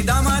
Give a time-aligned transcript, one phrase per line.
[0.00, 0.31] dama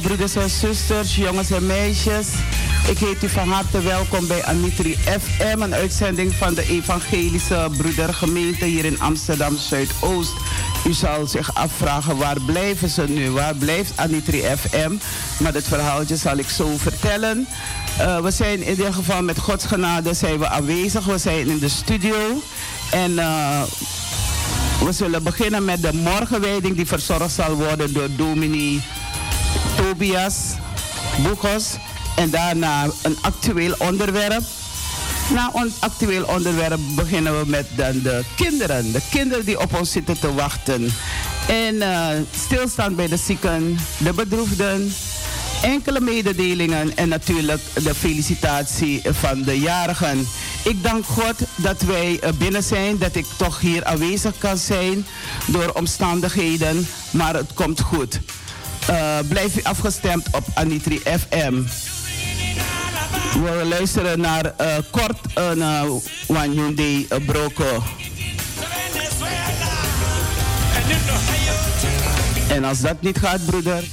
[0.00, 2.26] broeders en zusters, jongens en meisjes.
[2.88, 8.64] Ik heet u van harte welkom bij Amitri FM, een uitzending van de Evangelische Broedergemeente
[8.64, 10.32] hier in Amsterdam Zuidoost.
[10.86, 13.30] U zal zich afvragen waar blijven ze nu?
[13.30, 14.92] Waar blijft Anitri FM?
[15.42, 17.46] Maar het verhaaltje zal ik zo vertellen.
[17.98, 21.04] Uh, we zijn in ieder geval met Gods genade zijn we aanwezig.
[21.04, 22.42] We zijn in de studio.
[22.90, 23.62] En uh,
[24.84, 28.82] we zullen beginnen met de morgenwijding die verzorgd zal worden door dominee
[29.90, 30.36] Tobias
[31.22, 31.64] Boekos.
[32.16, 34.42] En daarna een actueel onderwerp.
[35.32, 38.92] Na ons actueel onderwerp beginnen we met dan de kinderen.
[38.92, 40.92] De kinderen die op ons zitten te wachten.
[41.48, 42.08] En uh,
[42.44, 44.92] stilstaan bij de zieken, de bedroefden,
[45.62, 50.26] enkele mededelingen en natuurlijk de felicitatie van de jarigen.
[50.64, 55.06] Ik dank God dat wij binnen zijn, dat ik toch hier aanwezig kan zijn
[55.46, 58.20] door omstandigheden, maar het komt goed.
[58.90, 61.62] Uh, blijf u afgestemd op Anitri FM.
[63.42, 65.82] We luisteren naar uh, kort een uh,
[66.26, 67.82] Wanyundi Broko.
[72.48, 73.84] En als dat niet gaat, broeder.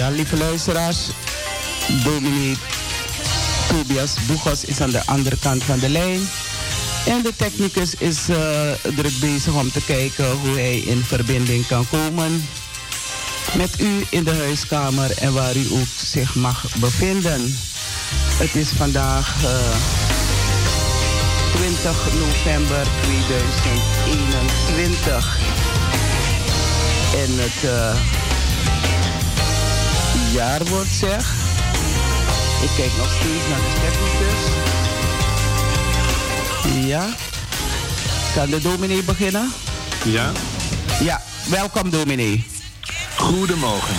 [0.00, 0.98] Ja, lieve luisteraars.
[2.04, 2.62] Dominique
[3.68, 6.20] Tobias Boegos is aan de andere kant van de lijn.
[7.06, 8.36] En de technicus is uh,
[8.96, 12.48] druk bezig om te kijken hoe hij in verbinding kan komen
[13.56, 17.58] met u in de huiskamer en waar u ook zich mag bevinden.
[18.38, 19.50] Het is vandaag uh,
[21.54, 25.38] 20 november 2021.
[27.14, 27.94] En het uh,
[30.32, 31.32] jaar wordt zeg.
[32.62, 34.42] Ik kijk nog steeds naar de technicus.
[36.86, 37.08] Ja.
[38.34, 39.52] Kan de dominee beginnen?
[40.04, 40.32] Ja.
[41.00, 42.46] Ja, welkom dominee.
[43.16, 43.96] Goedemorgen,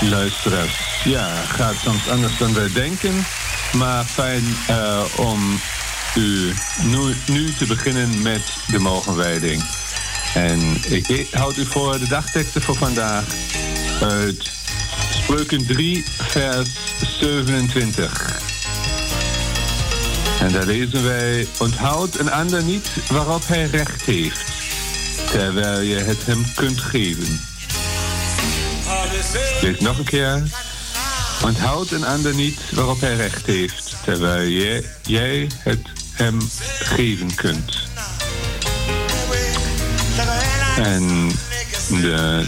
[0.00, 0.80] luisteraars.
[1.04, 3.26] Ja, gaat soms anders dan wij denken.
[3.72, 5.60] Maar fijn uh, om
[6.14, 9.64] u nu, nu, te beginnen met de morgenwijding.
[10.34, 13.24] En ik houd u voor de dagteksten voor vandaag
[14.00, 14.63] uit
[15.24, 16.68] Spreuken 3, vers
[17.20, 18.40] 27.
[20.40, 24.52] En daar lezen wij: Onthoud een ander niet waarop hij recht heeft,
[25.30, 27.40] terwijl je het hem kunt geven.
[29.60, 30.42] Lees nog een keer.
[31.42, 36.40] Onthoud een ander niet waarop hij recht heeft, terwijl jij, jij het hem
[36.78, 37.76] geven kunt.
[40.76, 41.30] En
[41.88, 42.46] de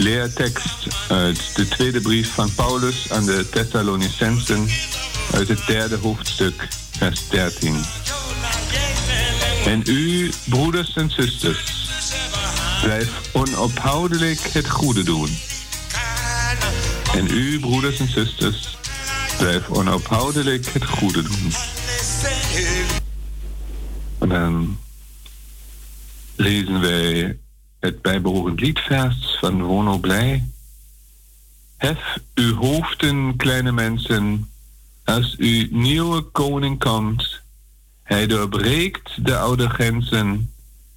[0.00, 4.68] leertekst uit de tweede brief van Paulus aan de Thessalonicensen
[5.32, 7.84] uit het derde hoofdstuk, vers 13.
[9.64, 11.88] En u, broeders en zusters,
[12.82, 15.36] blijf onophoudelijk het goede doen.
[17.14, 18.76] En u, broeders en zusters,
[19.38, 21.52] blijf onophoudelijk het goede doen.
[24.18, 24.78] En dan
[26.36, 27.39] lezen wij
[27.80, 30.44] het bijbehorend liedvers van Wono Blij.
[31.76, 34.50] Hef uw hoofden, kleine mensen,
[35.04, 37.40] als uw nieuwe koning komt.
[38.02, 40.52] Hij doorbreekt de oude grenzen.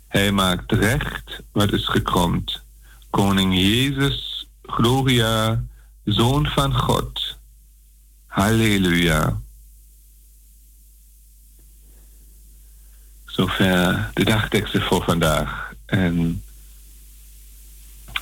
[0.07, 2.61] Hij maakt recht wat is gekromd.
[3.09, 5.63] Koning Jezus, Gloria,
[6.03, 7.37] Zoon van God.
[8.25, 9.41] Halleluja.
[13.25, 15.73] Zover de dagteksten voor vandaag.
[15.85, 16.43] En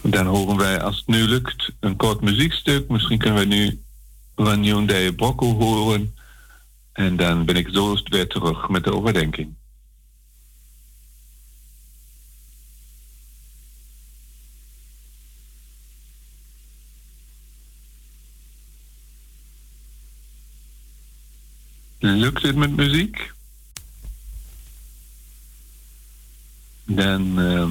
[0.01, 2.89] dan horen wij, als het nu lukt, een kort muziekstuk.
[2.89, 3.81] Misschien kunnen we nu
[4.35, 6.15] van Hyundai Brocco horen.
[6.93, 9.55] En dan ben ik zo weer terug met de overdenking.
[21.99, 23.31] Lukt het met muziek?
[26.85, 27.39] Dan...
[27.39, 27.69] Uh,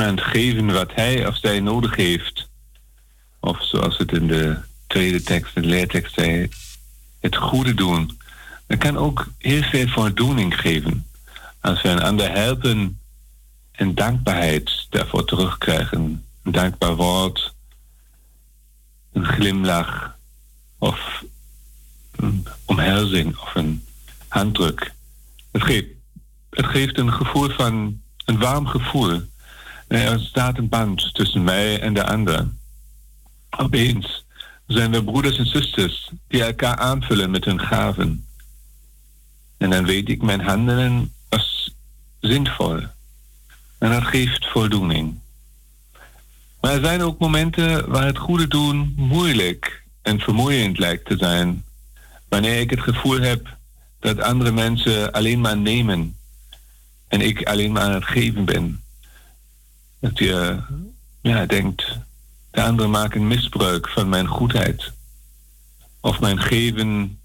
[0.00, 2.48] iemand geven wat hij of zij nodig heeft.
[3.40, 6.48] Of zoals het in de tweede tekst, de leertekst zei,
[7.20, 8.18] het goede doen.
[8.66, 11.06] Dat kan ook heel veel voldoening geven.
[11.60, 12.98] Als we een ander helpen
[13.72, 16.24] en dankbaarheid daarvoor terugkrijgen.
[16.42, 17.54] Een dankbaar woord,
[19.12, 20.16] een glimlach
[20.78, 21.24] of
[22.16, 23.84] een omhelzing of een
[24.28, 24.92] handdruk.
[25.50, 25.86] Het geeft,
[26.50, 29.28] het geeft een gevoel van, een warm gevoel.
[29.90, 32.48] Er staat een band tussen mij en de ander.
[33.50, 34.24] Opeens
[34.66, 38.26] zijn we broeders en zusters die elkaar aanvullen met hun gaven.
[39.56, 41.74] En dan weet ik, mijn handelen was
[42.20, 42.78] zinvol.
[43.78, 45.18] En dat geeft voldoening.
[46.60, 51.64] Maar er zijn ook momenten waar het goede doen moeilijk en vermoeiend lijkt te zijn.
[52.28, 53.56] Wanneer ik het gevoel heb
[54.00, 56.16] dat andere mensen alleen maar nemen
[57.08, 58.82] en ik alleen maar aan het geven ben.
[60.00, 60.60] Dat je
[61.20, 61.98] ja, denkt,
[62.50, 64.92] de anderen maken misbruik van mijn goedheid.
[66.00, 67.20] Of mijn geven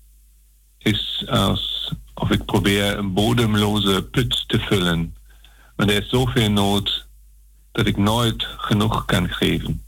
[0.77, 5.15] is als of ik probeer een bodemloze put te vullen.
[5.75, 7.05] Maar er is zoveel nood
[7.71, 9.83] dat ik nooit genoeg kan geven.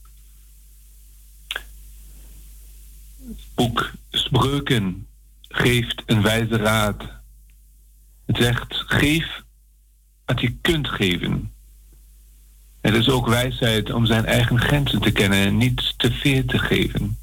[3.56, 5.08] Boek Spreuken
[5.42, 7.04] geeft een wijze raad.
[8.26, 9.44] Het zegt: geef
[10.26, 11.54] wat je kunt geven.
[12.88, 16.60] Het is ook wijsheid om zijn eigen grenzen te kennen en niet te veel te
[16.60, 17.20] geven.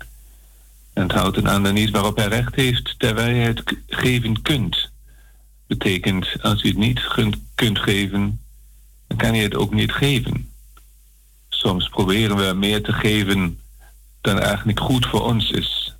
[0.93, 4.91] En het houdt een ander niet waarop hij recht heeft, terwijl je het geven kunt.
[5.67, 7.01] Betekent, als je het niet
[7.55, 8.41] kunt geven,
[9.07, 10.51] dan kan je het ook niet geven.
[11.49, 13.61] Soms proberen we meer te geven
[14.21, 15.97] dan eigenlijk goed voor ons is.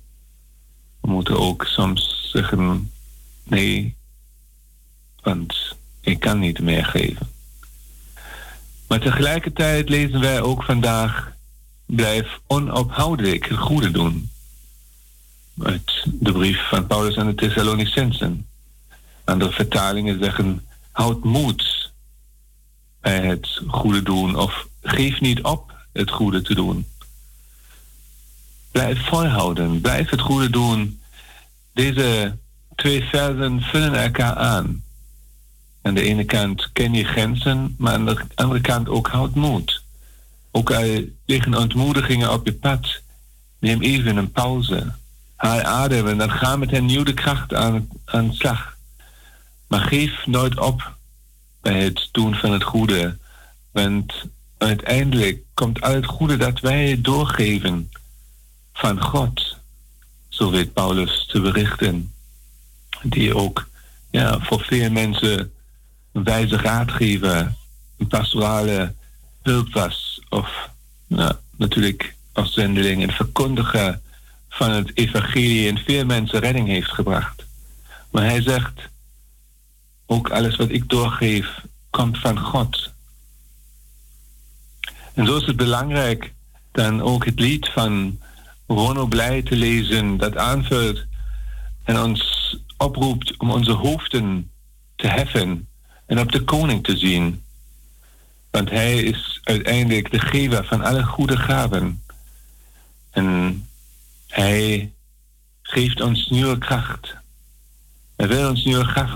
[1.01, 2.91] We moeten ook soms zeggen,
[3.43, 3.95] nee,
[5.21, 7.34] want ik kan niet meer geven.
[8.87, 11.31] Maar tegelijkertijd lezen wij ook vandaag:
[11.85, 14.29] blijf onophoudelijk het goede doen.
[15.63, 18.47] Uit de brief van Paulus aan de Thessalonicensen.
[19.23, 21.91] Andere vertalingen zeggen: houd moed
[23.01, 26.87] bij het goede doen of geef niet op het goede te doen.
[28.71, 31.01] Blijf volhouden, blijf het goede doen.
[31.73, 32.37] Deze
[32.75, 34.83] twee versen vullen elkaar aan.
[35.85, 39.83] Aan de ene kant ken je grenzen, maar aan de andere kant ook houd moed.
[40.51, 43.01] Ook al liggen ontmoedigingen op je pad,
[43.59, 44.93] neem even een pauze.
[45.35, 48.77] Haal adem en dan ga met een nieuwe kracht aan, aan de slag.
[49.67, 50.95] Maar geef nooit op
[51.61, 53.17] bij het doen van het goede.
[53.71, 54.13] Want
[54.57, 57.91] uiteindelijk komt al het goede dat wij doorgeven
[58.73, 59.57] van God.
[60.29, 62.13] Zo weet Paulus te berichten.
[63.01, 63.67] Die ook
[64.11, 65.49] ja, voor veel mensen
[66.23, 67.53] wijze raadgever,
[67.97, 68.93] een pastorale
[69.41, 70.21] hulp was.
[70.29, 70.69] Of
[71.07, 73.99] nou, natuurlijk als zendeling een verkondiger
[74.49, 77.45] van het evangelie en veel mensen redding heeft gebracht.
[78.11, 78.81] Maar hij zegt,
[80.05, 81.47] ook alles wat ik doorgeef
[81.89, 82.93] komt van God.
[85.13, 86.33] En zo is het belangrijk
[86.71, 88.19] dan ook het lied van
[88.67, 91.05] Rono Blij te lezen, dat aanvult
[91.83, 94.51] en ons oproept om onze hoofden
[94.95, 95.67] te heffen
[96.05, 97.43] en op de koning te zien.
[98.51, 102.03] Want hij is uiteindelijk de gever van alle goede gaven.
[103.11, 103.67] En
[104.27, 104.91] hij
[105.61, 107.15] geeft ons nieuwe kracht.
[108.15, 109.11] Hij wil ons nieuwe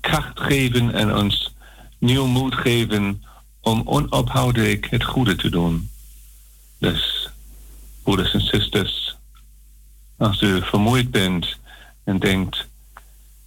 [0.00, 1.54] kracht geven en ons
[1.98, 3.22] nieuw moed geven
[3.60, 5.90] om onophoudelijk het goede te doen.
[6.78, 7.30] Dus,
[8.02, 9.16] broeders en zusters,
[10.16, 11.56] als u vermoeid bent
[12.04, 12.66] en denkt,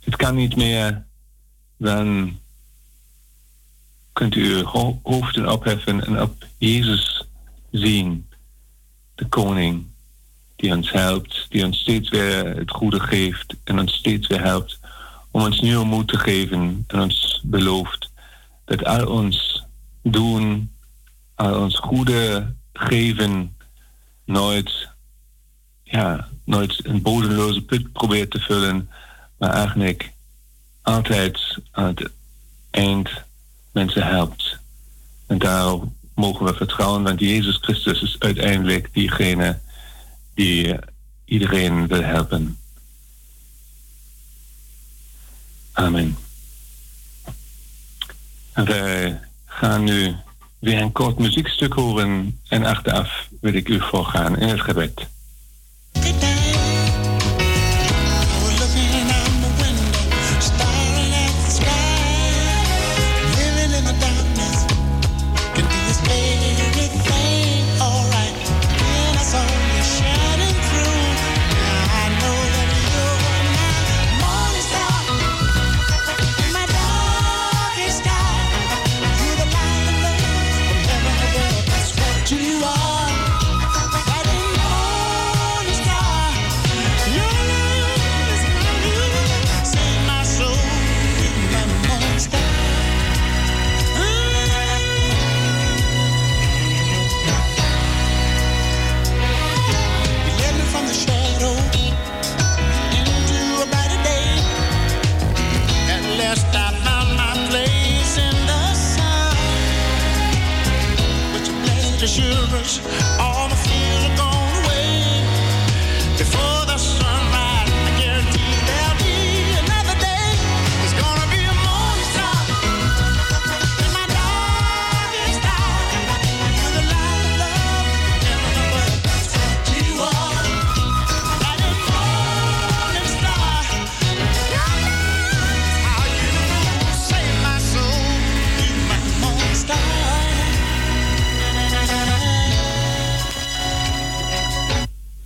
[0.04, 1.06] het kan niet meer,
[1.78, 2.40] dan
[4.16, 7.24] kunt u uw hoofden opheffen en op Jezus
[7.72, 8.30] zien,
[9.16, 9.86] de koning,
[10.56, 14.80] die ons helpt, die ons steeds weer het goede geeft en ons steeds weer helpt
[15.32, 18.10] om ons nieuwe moed te geven en ons belooft
[18.66, 19.64] dat al ons
[20.02, 20.72] doen,
[21.36, 23.56] al ons goede geven,
[24.26, 24.90] nooit,
[25.84, 28.90] ja, nooit een bodemloze put probeert te vullen,
[29.38, 30.12] maar eigenlijk
[30.82, 32.10] altijd aan het
[32.72, 33.10] eind
[33.76, 34.60] mensen helpt.
[35.28, 35.78] En daar
[36.16, 39.60] mogen we vertrouwen, want Jezus Christus is uiteindelijk diegene
[40.34, 40.76] die
[41.26, 42.58] iedereen wil helpen.
[45.72, 46.18] Amen.
[48.54, 50.16] En wij gaan nu
[50.60, 55.08] weer een kort muziekstuk horen en achteraf wil ik u voorgaan in het gebed.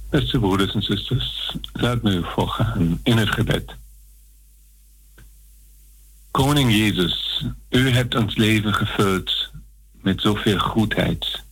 [0.09, 3.75] Beste broeders en zusters, laat me u voorgaan in het gebed.
[6.31, 9.51] Koning Jezus, u hebt ons leven gevuld
[10.01, 11.43] met zoveel goedheid.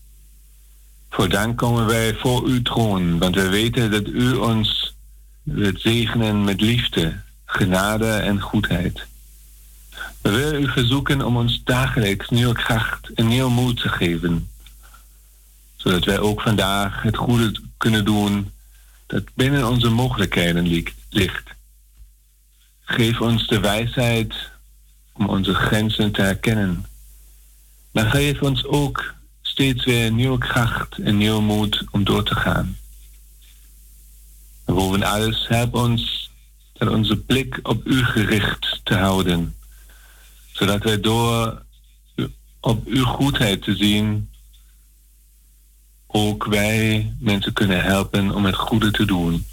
[1.10, 4.96] Voor dank komen wij voor uw troon, want wij weten dat u ons
[5.44, 9.06] wilt zegenen met liefde, genade en goedheid.
[10.22, 14.48] We willen u verzoeken om ons dagelijks nieuwe kracht en nieuw moed te geven
[15.78, 18.52] zodat wij ook vandaag het goede kunnen doen
[19.08, 21.50] dat binnen onze mogelijkheden li- ligt.
[22.84, 24.34] Geef ons de wijsheid
[25.14, 26.86] om onze grenzen te herkennen.
[27.92, 32.78] Maar geef ons ook steeds weer nieuwe kracht en nieuwe moed om door te gaan.
[34.66, 36.32] En boven alles help ons
[36.78, 39.56] met onze blik op u gericht te houden,
[40.52, 41.66] zodat wij door
[42.60, 44.30] op uw goedheid te zien
[46.18, 49.46] ook wij mensen kunnen helpen om het goede te doen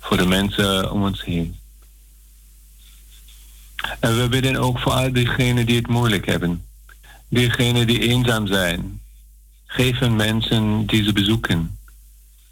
[0.00, 1.56] voor de mensen om ons heen.
[4.00, 6.64] En we bidden ook voor al diegenen die het moeilijk hebben,
[7.28, 9.00] diegenen die eenzaam zijn.
[9.66, 11.78] Geef hen mensen die ze bezoeken,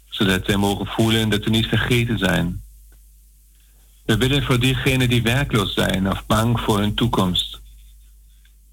[0.09, 2.61] zodat zij mogen voelen dat ze niet vergeten zijn.
[4.05, 7.59] We bidden voor diegenen die werkloos zijn of bang voor hun toekomst.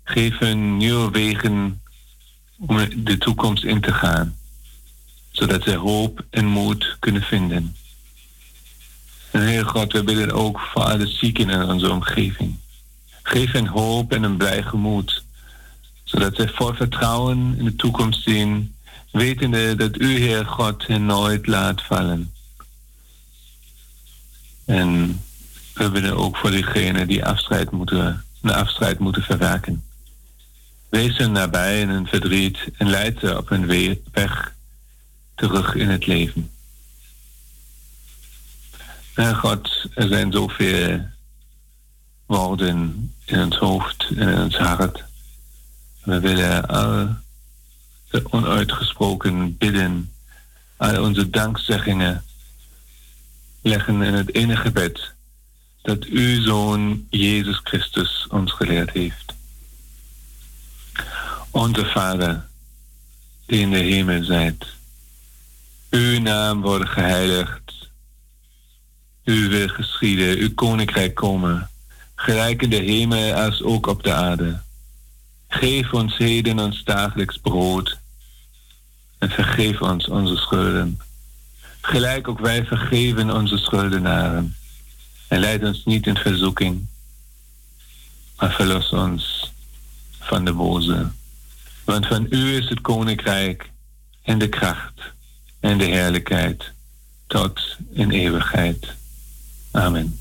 [0.04, 1.82] Geef hen nieuwe wegen
[2.58, 4.38] om de toekomst in te gaan
[5.30, 7.76] zodat zij hoop en moed kunnen vinden.
[9.30, 12.58] En Heer God, we bidden ook voor alle zieken in onze omgeving.
[13.22, 15.24] Geef hen hoop en een blij gemoed,
[16.04, 18.74] zodat zij vol vertrouwen in de toekomst zien,
[19.12, 22.32] wetende dat U, Heer God, hen nooit laat vallen.
[24.64, 25.20] En
[25.74, 29.84] we bidden ook voor diegenen die afstrijd moeten, een afstrijd moeten verwerken.
[30.88, 34.54] Wees hen nabij in hun verdriet en leid ze op hun we- weg
[35.40, 36.50] terug in het leven.
[39.14, 41.00] Heer God, er zijn zoveel
[42.26, 45.04] woorden in ons hoofd en in ons hart.
[46.02, 47.08] We willen al
[48.10, 50.12] de onuitgesproken bidden,
[50.76, 52.24] al onze dankzeggingen
[53.62, 55.12] leggen in het ene gebed
[55.82, 59.34] dat uw Zoon Jezus Christus ons geleerd heeft.
[61.50, 62.46] Onze Vader,
[63.46, 64.78] die in de hemel zijt,
[65.90, 67.90] uw naam wordt geheiligd.
[69.24, 71.70] Uw wil geschieden, uw koninkrijk komen,
[72.14, 74.60] gelijk in de hemel als ook op de aarde.
[75.48, 77.98] Geef ons heden ons dagelijks brood
[79.18, 81.00] en vergeef ons onze schulden.
[81.80, 84.56] Gelijk ook wij vergeven onze schuldenaren.
[85.28, 86.86] En leid ons niet in verzoeking,
[88.36, 89.52] maar verlos ons
[90.18, 91.10] van de boze.
[91.84, 93.70] Want van u is het koninkrijk
[94.22, 95.12] en de kracht
[95.60, 96.72] en de heerlijkheid
[97.26, 97.60] tot
[97.92, 98.86] in eeuwigheid.
[99.70, 100.20] Amen.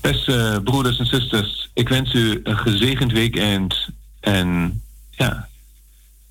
[0.00, 3.88] Beste broeders en zusters, ik wens u een gezegend weekend
[4.20, 5.48] en ja,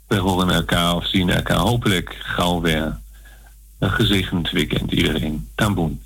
[0.07, 3.01] we horen elkaar of zien elkaar hopelijk gauw weer.
[3.79, 5.49] Een gezegend weekend iedereen.
[5.55, 6.01] Tamboen.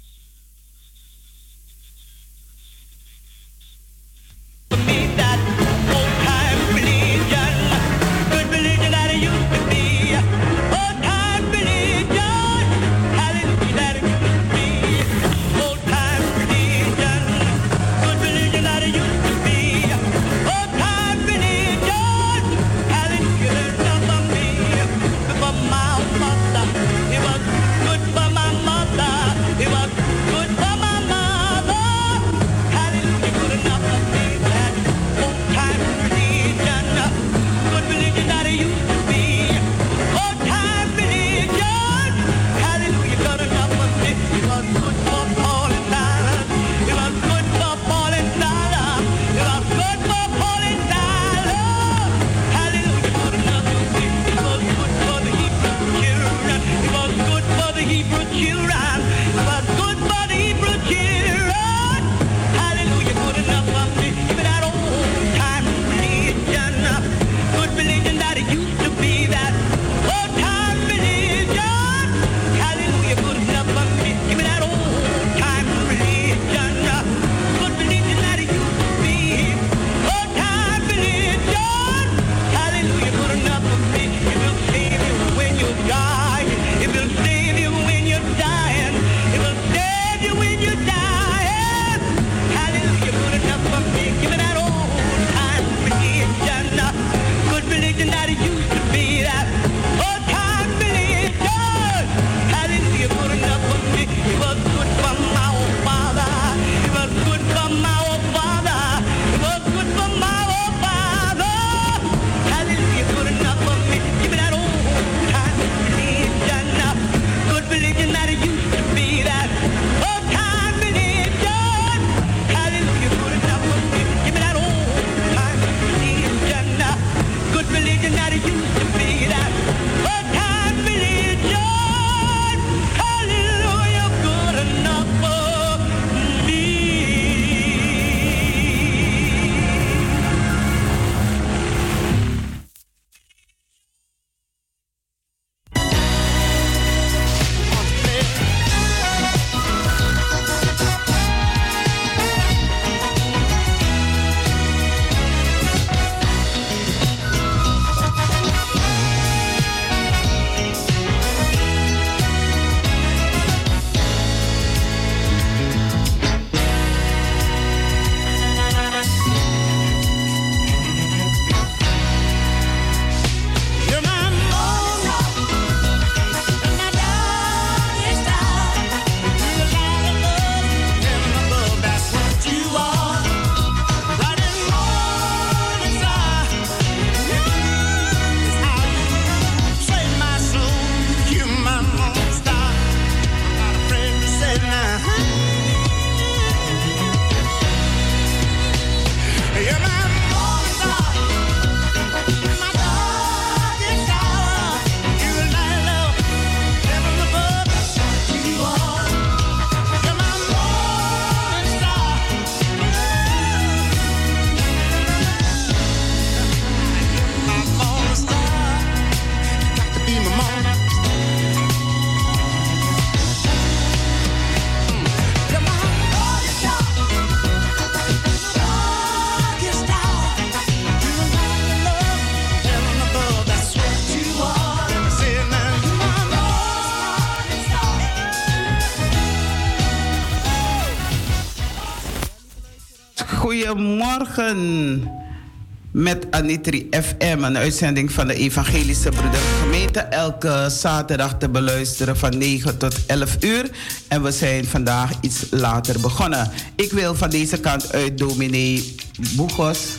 [245.91, 249.99] Met Anitri FM, een uitzending van de Evangelische Broedergemeente.
[249.99, 253.69] Elke zaterdag te beluisteren van 9 tot 11 uur.
[254.07, 256.51] En we zijn vandaag iets later begonnen.
[256.75, 258.95] Ik wil van deze kant uit dominee
[259.35, 259.95] Boegos,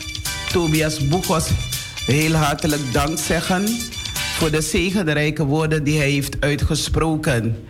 [0.51, 1.49] Tobias Boegos,
[2.05, 3.65] heel hartelijk dank zeggen
[4.37, 7.67] voor de zegenrijke woorden die hij heeft uitgesproken.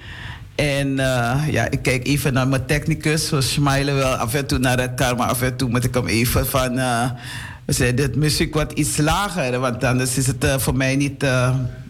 [0.60, 3.30] En eh, ja, ik kijk even naar mijn technicus.
[3.30, 6.08] We smilen wel af en toe naar elkaar, maar af en toe moet ik hem
[6.08, 6.74] even van.
[7.66, 11.26] We zeiden dit muziek wat iets lager, want anders is het uh, voor mij niet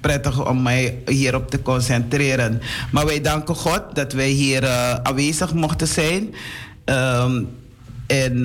[0.01, 2.61] prettig om mij hierop te concentreren.
[2.91, 4.70] Maar wij danken God dat wij hier
[5.03, 6.34] aanwezig mochten zijn.
[6.86, 7.47] Um,
[8.07, 8.43] en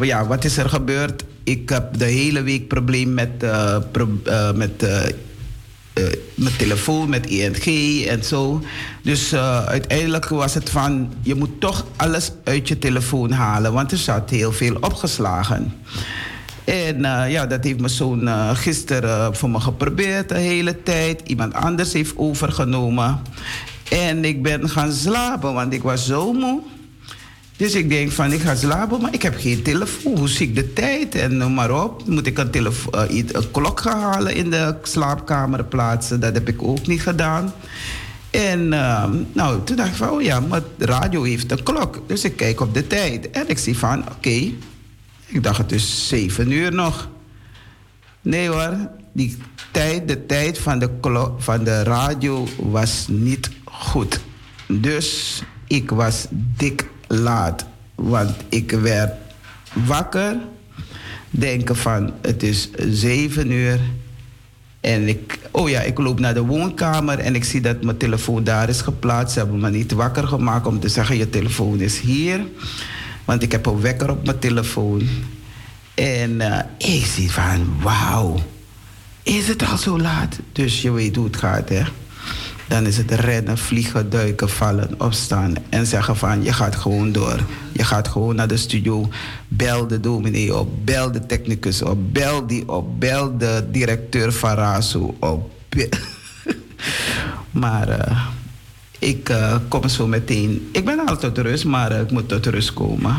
[0.00, 1.24] ja, wat is er gebeurd?
[1.44, 3.44] Ik heb de hele week probleem met,
[4.54, 4.86] met
[5.94, 8.62] uh, mijn telefoon met ING en zo.
[9.02, 13.92] Dus uh, uiteindelijk was het van, je moet toch alles uit je telefoon halen, want
[13.92, 15.72] er zat heel veel opgeslagen.
[16.64, 21.20] En uh, ja, dat heeft mijn zoon gisteren voor me geprobeerd de hele tijd.
[21.26, 23.20] Iemand anders heeft overgenomen.
[23.90, 26.60] En ik ben gaan slapen, want ik was zo moe.
[27.56, 30.18] Dus ik denk van, ik ga slapen, maar ik heb geen telefoon.
[30.18, 31.14] Hoe zie ik de tijd?
[31.14, 32.06] En noem maar op.
[32.06, 32.70] Moet ik een, uh,
[33.08, 36.20] een klok gaan halen in de slaapkamer plaatsen?
[36.20, 37.52] Dat heb ik ook niet gedaan.
[38.30, 42.02] En uh, nou, toen dacht ik van, oh ja, maar de radio heeft een klok.
[42.06, 43.30] Dus ik kijk op de tijd.
[43.30, 44.52] En ik zie van, oké.
[45.26, 47.08] Ik dacht, het is zeven uur nog.
[48.20, 48.76] Nee hoor,
[49.12, 49.36] die
[49.70, 54.20] tijd, de tijd van de, klok, van de radio was niet goed.
[54.66, 57.66] Dus ik was dik laat.
[57.94, 59.12] Want ik werd
[59.72, 60.36] wakker,
[61.30, 63.80] denken van het is zeven uur.
[64.80, 68.44] En ik, oh ja, ik loop naar de woonkamer en ik zie dat mijn telefoon
[68.44, 69.32] daar is geplaatst.
[69.32, 72.40] Ze hebben me niet wakker gemaakt om te zeggen: je telefoon is hier.
[73.24, 75.08] Want ik heb een wekker op mijn telefoon.
[75.94, 78.38] En uh, ik zie van: wauw,
[79.22, 80.38] is het al zo laat?
[80.52, 81.82] Dus je weet hoe het gaat, hè?
[82.68, 87.40] Dan is het rennen, vliegen, duiken, vallen, opstaan en zeggen van je gaat gewoon door.
[87.72, 89.08] Je gaat gewoon naar de studio,
[89.48, 94.54] bel de dominee op, bel de technicus op, bel die op, bel de directeur van
[94.54, 95.50] Razo op.
[97.50, 98.26] maar uh,
[98.98, 100.68] ik uh, kom zo meteen.
[100.72, 103.14] Ik ben altijd tot rust, maar uh, ik moet tot rust komen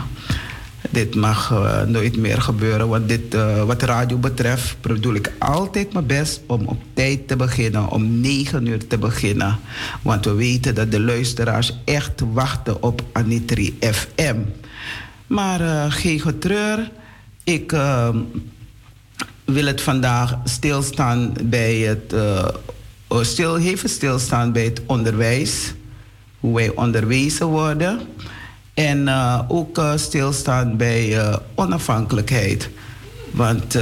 [0.96, 2.88] dit mag uh, nooit meer gebeuren.
[2.88, 7.36] Want dit, uh, wat radio betreft, bedoel ik altijd mijn best om op tijd te
[7.36, 9.60] beginnen, om 9 uur te beginnen.
[10.02, 14.38] Want we weten dat de luisteraars echt wachten op Anitri FM.
[15.28, 16.92] Maar geen getreur.
[17.44, 18.18] Ik ehm,
[19.46, 22.16] wil het vandaag stilstaan bij het.
[23.22, 25.74] stil, even stilstaan bij het onderwijs.
[26.40, 28.00] Hoe wij onderwezen worden.
[28.76, 32.70] En uh, ook uh, stilstaan bij uh, onafhankelijkheid.
[33.32, 33.78] Want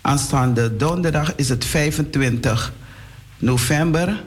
[0.00, 2.72] aanstaande donderdag is het 25
[3.38, 4.24] november.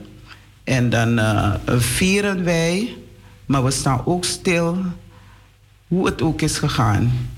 [0.63, 1.19] En dan
[1.65, 2.97] vieren wij,
[3.45, 4.77] maar we staan ook stil
[5.87, 7.29] hoe het ook is gegaan.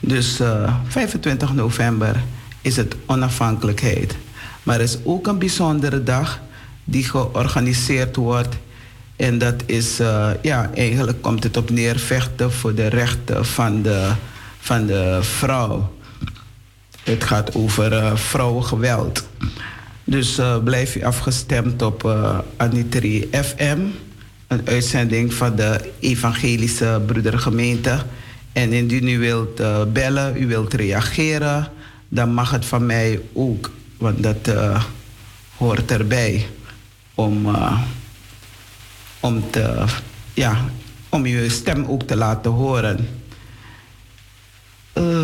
[0.00, 0.40] Dus
[0.88, 2.22] 25 november
[2.60, 4.16] is het onafhankelijkheid.
[4.62, 6.40] Maar er is ook een bijzondere dag
[6.84, 8.56] die georganiseerd wordt
[9.18, 13.82] en dat is, uh, ja, eigenlijk komt het op neer vechten voor de rechten van
[13.82, 14.12] de,
[14.58, 15.92] van de vrouw.
[17.02, 19.28] Het gaat over uh, vrouwengeweld.
[20.04, 23.78] Dus uh, blijf je afgestemd op uh, Anitri FM,
[24.46, 27.98] een uitzending van de Evangelische Broedergemeente.
[28.52, 29.62] En indien u wilt
[29.92, 31.68] bellen, u wilt reageren,
[32.08, 34.54] dan mag het van mij ook, want dat
[35.56, 36.46] hoort erbij
[37.14, 37.46] om
[39.20, 39.84] om, te,
[40.34, 40.64] ja,
[41.08, 43.08] om je stem ook te laten horen.
[44.94, 45.22] Uh,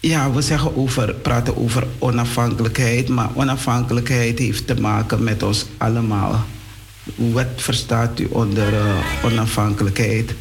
[0.00, 6.44] ja, we zeggen over, praten over onafhankelijkheid, maar onafhankelijkheid heeft te maken met ons allemaal.
[7.14, 10.34] Wat verstaat u onder uh, onafhankelijkheid?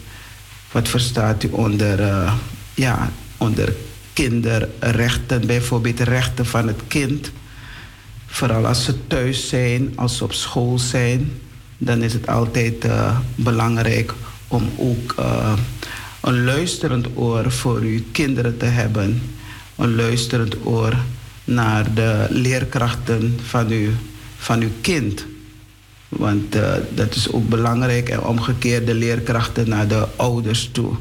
[0.71, 2.33] Wat verstaat u onder, uh,
[2.73, 3.75] ja, onder
[4.13, 7.31] kinderrechten, bijvoorbeeld rechten van het kind?
[8.25, 11.31] Vooral als ze thuis zijn, als ze op school zijn
[11.77, 14.13] dan is het altijd uh, belangrijk
[14.47, 15.53] om ook uh,
[16.21, 19.21] een luisterend oor voor uw kinderen te hebben.
[19.75, 20.95] Een luisterend oor
[21.43, 23.89] naar de leerkrachten van uw,
[24.37, 25.25] van uw kind.
[26.09, 30.95] Want uh, dat is ook belangrijk en omgekeerd de leerkrachten naar de ouders toe.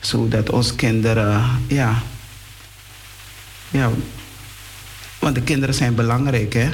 [0.00, 2.02] Zodat onze kinderen, ja,
[3.70, 3.90] ja,
[5.18, 6.68] want de kinderen zijn belangrijk hè.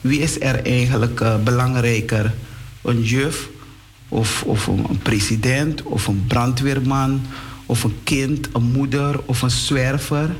[0.00, 2.32] Wie is er eigenlijk belangrijker?
[2.82, 3.48] Een juf
[4.08, 7.22] of, of een president of een brandweerman
[7.66, 10.30] of een kind, een moeder of een zwerver.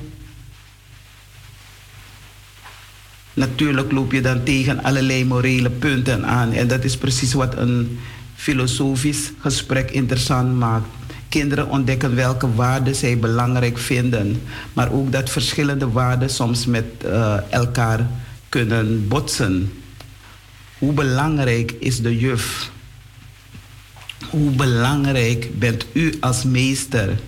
[3.34, 6.53] Natuurlijk loop je dan tegen allerlei morele punten aan.
[6.53, 7.99] En dat is precies wat een
[8.34, 10.86] filosofisch gesprek interessant maakt.
[11.28, 17.36] Kinderen ontdekken welke waarden zij belangrijk vinden, maar ook dat verschillende waarden soms met eh,
[17.51, 18.07] elkaar
[18.49, 19.82] kunnen botsen.
[20.83, 22.70] Hoe belangrijk is de juf?
[24.30, 27.18] Hoe belangrijk bent u als meester?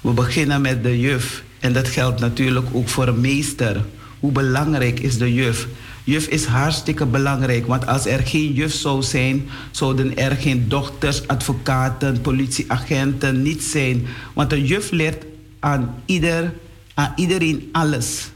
[0.00, 3.84] We beginnen met de juf en dat geldt natuurlijk ook voor een meester.
[4.20, 5.68] Hoe belangrijk is de juf?
[6.04, 11.28] Juf is hartstikke belangrijk, want als er geen juf zou zijn, zouden er geen dokters,
[11.28, 14.06] advocaten, politieagenten niet zijn.
[14.32, 15.24] Want een juf leert
[15.60, 16.52] aan, ieder,
[16.94, 18.30] aan iedereen alles.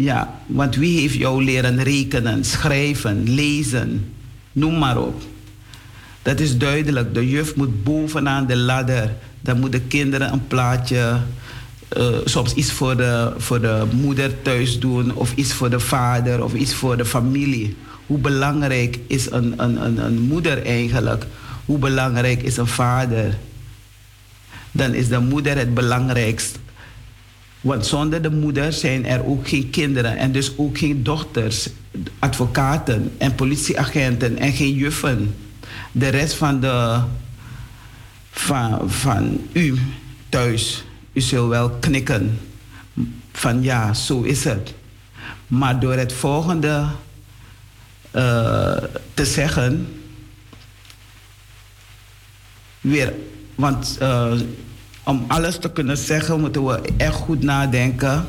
[0.00, 4.12] Ja, want wie heeft jou leren rekenen, schrijven, lezen?
[4.52, 5.22] Noem maar op.
[6.22, 7.14] Dat is duidelijk.
[7.14, 9.14] De juf moet bovenaan de ladder.
[9.40, 11.20] Dan moeten de kinderen een plaatje,
[11.96, 16.44] uh, soms iets voor de, voor de moeder thuis doen, of iets voor de vader,
[16.44, 17.76] of iets voor de familie.
[18.06, 21.26] Hoe belangrijk is een, een, een, een moeder eigenlijk?
[21.64, 23.38] Hoe belangrijk is een vader?
[24.72, 26.58] Dan is de moeder het belangrijkst.
[27.60, 31.68] Want zonder de moeder zijn er ook geen kinderen en dus ook geen dochters,
[32.18, 35.34] advocaten en politieagenten en geen juffen.
[35.92, 37.00] De rest van, de,
[38.30, 39.78] van, van u
[40.28, 42.38] thuis, u zult wel knikken
[43.32, 44.74] van ja, zo is het.
[45.46, 46.86] Maar door het volgende
[48.16, 48.76] uh,
[49.14, 49.88] te zeggen,
[52.80, 53.14] weer,
[53.54, 54.32] want uh,
[55.10, 58.26] om alles te kunnen zeggen, moeten we echt goed nadenken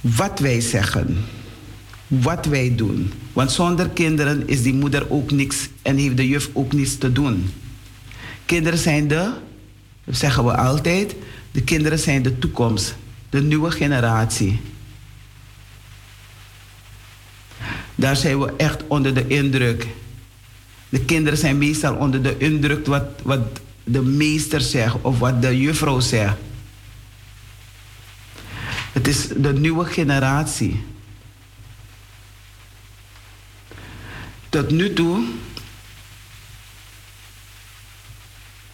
[0.00, 1.24] wat wij zeggen,
[2.06, 3.12] wat wij doen.
[3.32, 7.12] Want zonder kinderen is die moeder ook niks en heeft de juf ook niets te
[7.12, 7.50] doen.
[8.46, 9.30] Kinderen zijn de,
[10.06, 11.14] zeggen we altijd,
[11.50, 12.96] de kinderen zijn de toekomst,
[13.30, 14.60] de nieuwe generatie.
[17.94, 19.86] Daar zijn we echt onder de indruk.
[20.88, 23.60] De kinderen zijn meestal onder de indruk wat, wat
[23.92, 26.36] de meester zegt of wat de juffrouw zegt.
[28.92, 30.84] Het is de nieuwe generatie.
[34.48, 35.24] Tot nu toe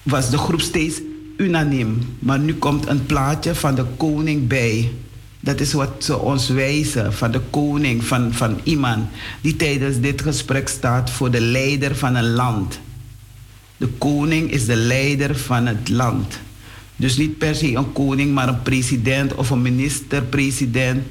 [0.02, 1.00] was de groep steeds
[1.36, 4.92] unaniem, maar nu komt een plaatje van de koning bij.
[5.40, 9.08] Dat is wat ze ons wijzen, van de koning, van, van iemand
[9.40, 12.80] die tijdens dit gesprek staat voor de leider van een land.
[13.76, 16.38] De koning is de leider van het land.
[16.96, 21.06] Dus niet per se een koning, maar een president of een minister-president.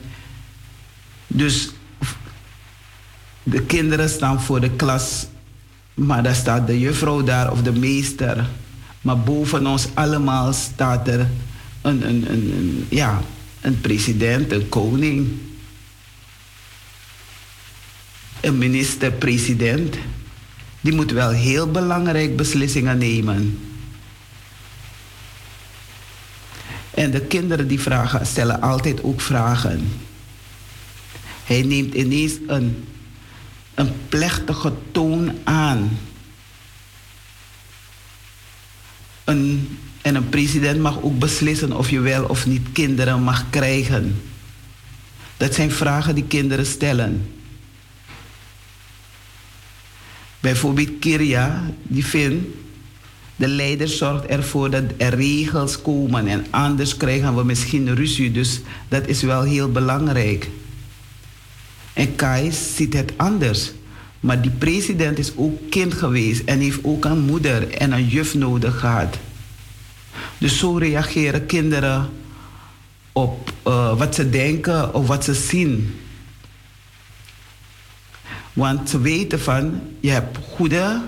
[1.28, 1.70] Dus
[3.44, 5.28] de kinderen staan voor de klas,
[5.94, 8.50] maar daar staat de juffrouw daar of de meester.
[9.02, 11.28] Maar boven ons allemaal staat er
[11.82, 13.22] een, een, een, een ja,
[13.62, 15.28] een president, een koning,
[18.42, 19.96] een minister-president
[20.84, 23.60] die moet wel heel belangrijk beslissingen nemen.
[26.92, 29.92] En de kinderen die vragen, stellen altijd ook vragen.
[31.44, 32.86] Hij neemt ineens een,
[33.74, 35.98] een plechtige toon aan.
[39.24, 44.22] Een, en een president mag ook beslissen of je wel of niet kinderen mag krijgen.
[45.38, 47.43] Dat zijn vragen die kinderen stellen.
[50.44, 52.46] Bijvoorbeeld Kiria, die vindt,
[53.36, 58.32] de leider zorgt ervoor dat er regels komen en anders krijgen we misschien ruzie.
[58.32, 60.50] Dus dat is wel heel belangrijk.
[61.94, 63.72] En Kai ziet het anders.
[64.20, 68.36] Maar die president is ook kind geweest en heeft ook een moeder en een juf
[68.36, 69.18] nodig gehad.
[70.38, 72.10] Dus zo reageren kinderen
[73.12, 75.96] op uh, wat ze denken of wat ze zien.
[78.54, 81.02] Want ze weten van, je hebt goede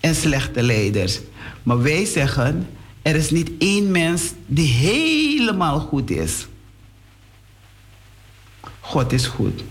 [0.00, 1.20] en slechte leiders.
[1.62, 2.68] Maar wij zeggen,
[3.02, 6.46] er is niet één mens die helemaal goed is.
[8.80, 9.62] God is goed.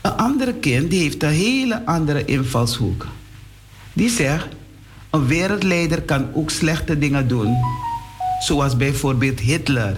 [0.00, 3.06] Een andere kind die heeft een hele andere invalshoek.
[3.92, 4.48] Die zegt,
[5.10, 7.56] een wereldleider kan ook slechte dingen doen.
[8.40, 9.96] Zoals bijvoorbeeld Hitler.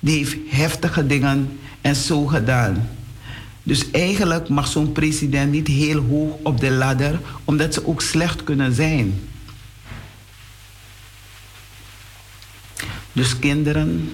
[0.00, 2.88] Die heeft heftige dingen en zo gedaan.
[3.66, 8.44] Dus eigenlijk mag zo'n president niet heel hoog op de ladder, omdat ze ook slecht
[8.44, 9.20] kunnen zijn.
[13.12, 14.12] Dus kinderen,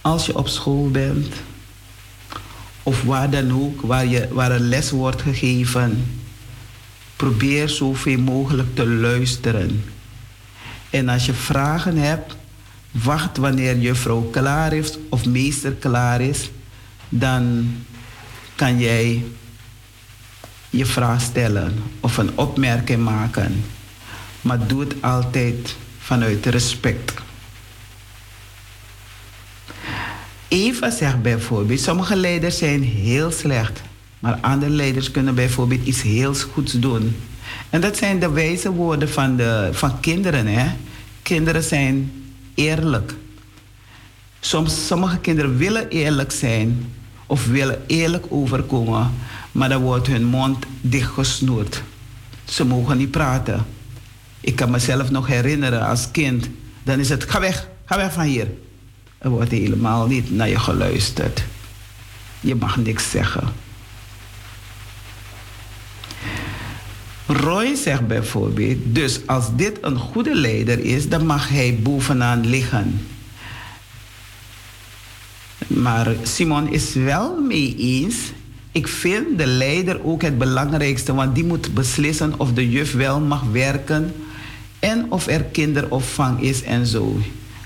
[0.00, 1.34] als je op school bent,
[2.82, 6.20] of waar dan ook, waar, je, waar een les wordt gegeven,
[7.16, 9.84] probeer zoveel mogelijk te luisteren.
[10.90, 12.36] En als je vragen hebt,
[12.90, 16.50] wacht wanneer juffrouw klaar is of meester klaar is.
[17.08, 17.74] Dan
[18.62, 19.24] kan jij
[20.70, 23.64] je vraag stellen of een opmerking maken.
[24.40, 27.12] Maar doe het altijd vanuit respect.
[30.48, 33.80] Eva zegt bijvoorbeeld, sommige leiders zijn heel slecht,
[34.18, 37.16] maar andere leiders kunnen bijvoorbeeld iets heel goeds doen.
[37.70, 40.46] En dat zijn de wijze woorden van, de, van kinderen.
[40.46, 40.70] Hè?
[41.22, 42.12] Kinderen zijn
[42.54, 43.14] eerlijk.
[44.40, 46.92] Soms, sommige kinderen willen eerlijk zijn
[47.32, 49.10] of willen eerlijk overkomen,
[49.52, 51.82] maar dan wordt hun mond dichtgesnoerd.
[52.44, 53.66] Ze mogen niet praten.
[54.40, 56.48] Ik kan mezelf nog herinneren als kind,
[56.82, 58.46] dan is het ga weg, ga weg van hier.
[59.18, 61.44] Er wordt helemaal niet naar je geluisterd.
[62.40, 63.48] Je mag niks zeggen.
[67.26, 73.06] Roy zegt bijvoorbeeld, dus als dit een goede leider is, dan mag hij bovenaan liggen.
[75.66, 78.16] Maar Simon is wel mee eens.
[78.72, 83.20] Ik vind de leider ook het belangrijkste, want die moet beslissen of de juf wel
[83.20, 84.14] mag werken
[84.78, 87.16] en of er kinderopvang is en zo.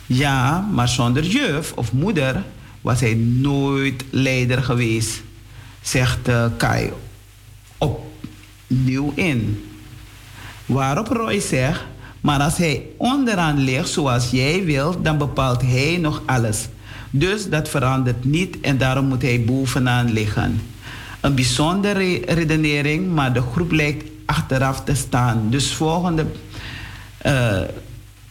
[0.06, 2.44] Ja, maar zonder juf of moeder
[2.80, 5.22] was hij nooit leider geweest,
[5.82, 6.92] zegt uh, Kai
[7.78, 9.64] opnieuw in.
[10.66, 11.84] Waarop Roy zegt,
[12.20, 16.68] maar als hij onderaan ligt zoals jij wilt, dan bepaalt hij nog alles.
[17.10, 20.60] Dus dat verandert niet en daarom moet hij bovenaan liggen.
[21.20, 25.46] Een bijzondere redenering, maar de groep lijkt achteraf te staan.
[25.50, 26.26] Dus volgende
[27.26, 27.60] uh,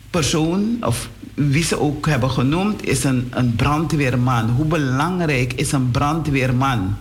[0.10, 4.50] persoon, of wie ze ook hebben genoemd, is een, een brandweerman.
[4.50, 6.96] Hoe belangrijk is een brandweerman?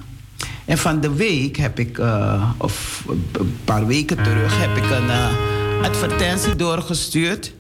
[0.64, 5.06] En van de week heb ik, uh, of een paar weken terug, heb ik een
[5.06, 5.28] uh,
[5.82, 7.52] advertentie doorgestuurd.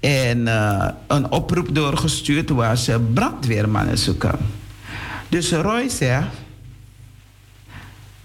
[0.00, 4.38] En uh, een oproep doorgestuurd waar ze brandweermannen zoeken.
[5.28, 6.26] Dus Roy zegt,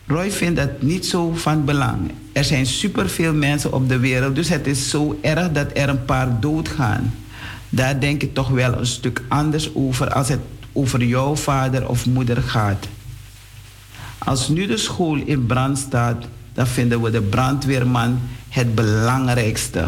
[0.08, 2.12] Roy vindt dat niet zo van belang.
[2.34, 6.06] Er zijn superveel mensen op de wereld, dus het is zo erg dat er een
[6.06, 7.14] paar doodgaan.
[7.70, 10.40] Daar denk ik toch wel een stuk anders over als het
[10.72, 12.88] over jouw vader of moeder gaat.
[14.18, 18.20] Als nu de school in brand staat, dan vinden we de brandweerman
[18.50, 19.88] het belangrijkste.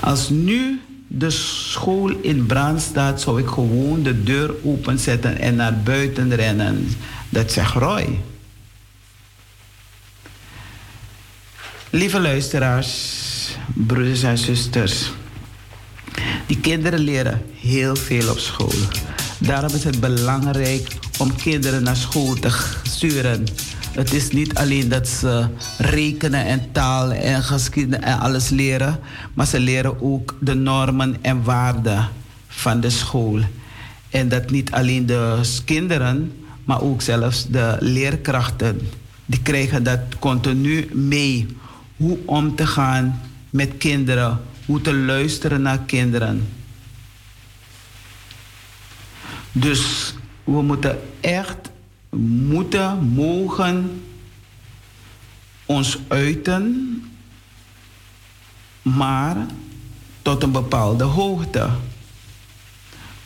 [0.00, 5.80] Als nu de school in brand staat, zou ik gewoon de deur openzetten en naar
[5.82, 6.88] buiten rennen.
[7.28, 8.20] Dat zegt Roy.
[11.90, 13.18] Lieve luisteraars,
[13.74, 15.10] broeders en zusters.
[16.46, 18.72] Die kinderen leren heel veel op school.
[19.38, 22.50] Daarom is het belangrijk om kinderen naar school te
[22.82, 23.46] sturen.
[23.90, 25.46] Het is niet alleen dat ze
[25.78, 29.00] rekenen en taal en geschiedenis en alles leren,
[29.34, 32.08] maar ze leren ook de normen en waarden
[32.48, 33.40] van de school.
[34.10, 36.32] En dat niet alleen de kinderen,
[36.64, 38.80] maar ook zelfs de leerkrachten.
[39.26, 41.46] Die krijgen dat continu mee.
[41.96, 43.20] Hoe om te gaan
[43.50, 46.48] met kinderen, hoe te luisteren naar kinderen.
[49.52, 50.14] Dus
[50.44, 51.69] we moeten echt,
[52.16, 54.02] moeten, mogen
[55.66, 57.02] ons uiten,
[58.82, 59.46] maar
[60.22, 61.70] tot een bepaalde hoogte.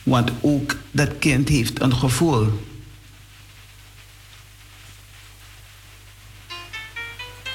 [0.03, 2.47] Want ook dat kind heeft een gevoel.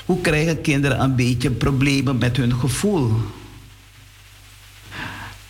[0.04, 3.12] Hoe krijgen kinderen een beetje problemen met hun gevoel?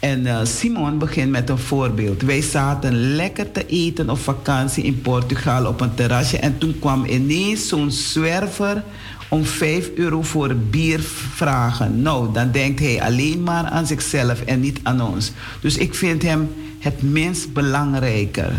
[0.00, 2.22] En uh, Simon begint met een voorbeeld.
[2.22, 6.38] Wij zaten lekker te eten op vakantie in Portugal op een terrasje.
[6.38, 8.82] En toen kwam ineens zo'n zwerver
[9.28, 11.00] om 5 euro voor bier
[11.34, 12.02] vragen.
[12.02, 15.32] Nou, dan denkt hij alleen maar aan zichzelf en niet aan ons.
[15.60, 18.52] Dus ik vind hem het minst belangrijker.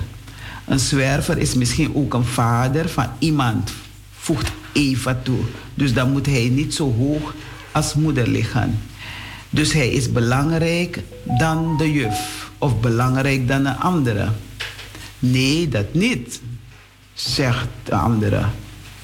[0.66, 3.72] Een zwerver is misschien ook een vader van iemand,
[4.12, 5.40] voegt Eva toe.
[5.74, 7.34] Dus dan moet hij niet zo hoog
[7.72, 8.80] als moeder liggen.
[9.54, 11.00] Dus hij is belangrijk
[11.38, 14.28] dan de juf of belangrijk dan een andere.
[15.20, 16.42] Nee, dat niet,
[17.14, 18.46] zegt de andere.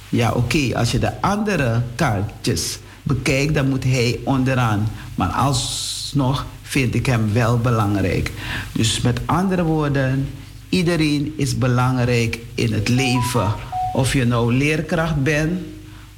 [0.10, 4.88] Ja, oké, als je de andere kaartjes bekijkt, dan moet hij onderaan.
[5.16, 8.32] Maar alsnog vind ik hem wel belangrijk.
[8.72, 10.30] Dus met andere woorden,
[10.70, 13.54] iedereen is belangrijk in het leven.
[13.94, 15.60] Of je nou leerkracht bent,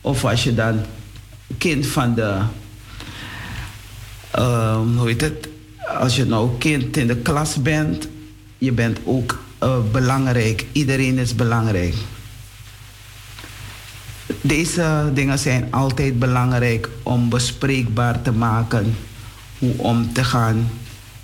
[0.02, 0.80] of als je dan
[1.58, 2.38] kind van de
[4.38, 5.48] um, hoe heet het?
[6.00, 8.08] Als je nou kind in de klas bent,
[8.58, 10.66] je bent ook uh, belangrijk.
[10.72, 11.96] Iedereen is belangrijk.
[14.42, 18.96] Deze dingen zijn altijd belangrijk om bespreekbaar te maken
[19.60, 20.70] hoe om te gaan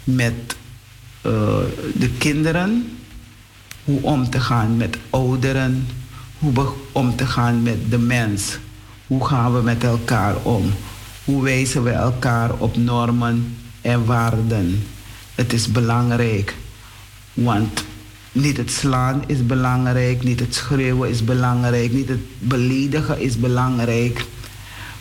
[0.03, 0.55] met
[1.21, 1.31] eh,
[1.93, 2.97] de kinderen,
[3.83, 5.87] hoe om te gaan met ouderen,
[6.39, 8.57] hoe om te gaan met de mens.
[9.07, 10.73] Hoe gaan we met elkaar om?
[11.25, 14.83] Hoe wijzen we elkaar op normen en waarden?
[15.35, 16.55] Het is belangrijk,
[17.33, 17.83] want
[18.31, 24.25] niet het slaan is belangrijk, niet het schreeuwen is belangrijk, niet het beledigen is belangrijk.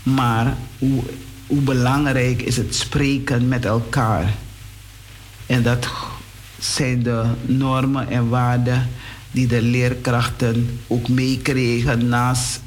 [0.02, 1.02] Maar hoe,
[1.46, 4.34] hoe belangrijk is het spreken met elkaar?
[5.46, 5.88] En dat
[6.58, 8.88] zijn de normen en waarden
[9.30, 12.60] die de leerkrachten ook meekregen naast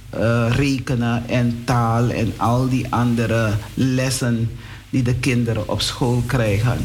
[0.50, 4.50] rekenen en taal en al die andere lessen
[4.90, 6.78] die de kinderen op school krijgen.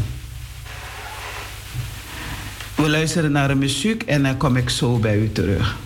[2.75, 5.77] We luisteren naar de muziek en dan kom ik zo bij u terug.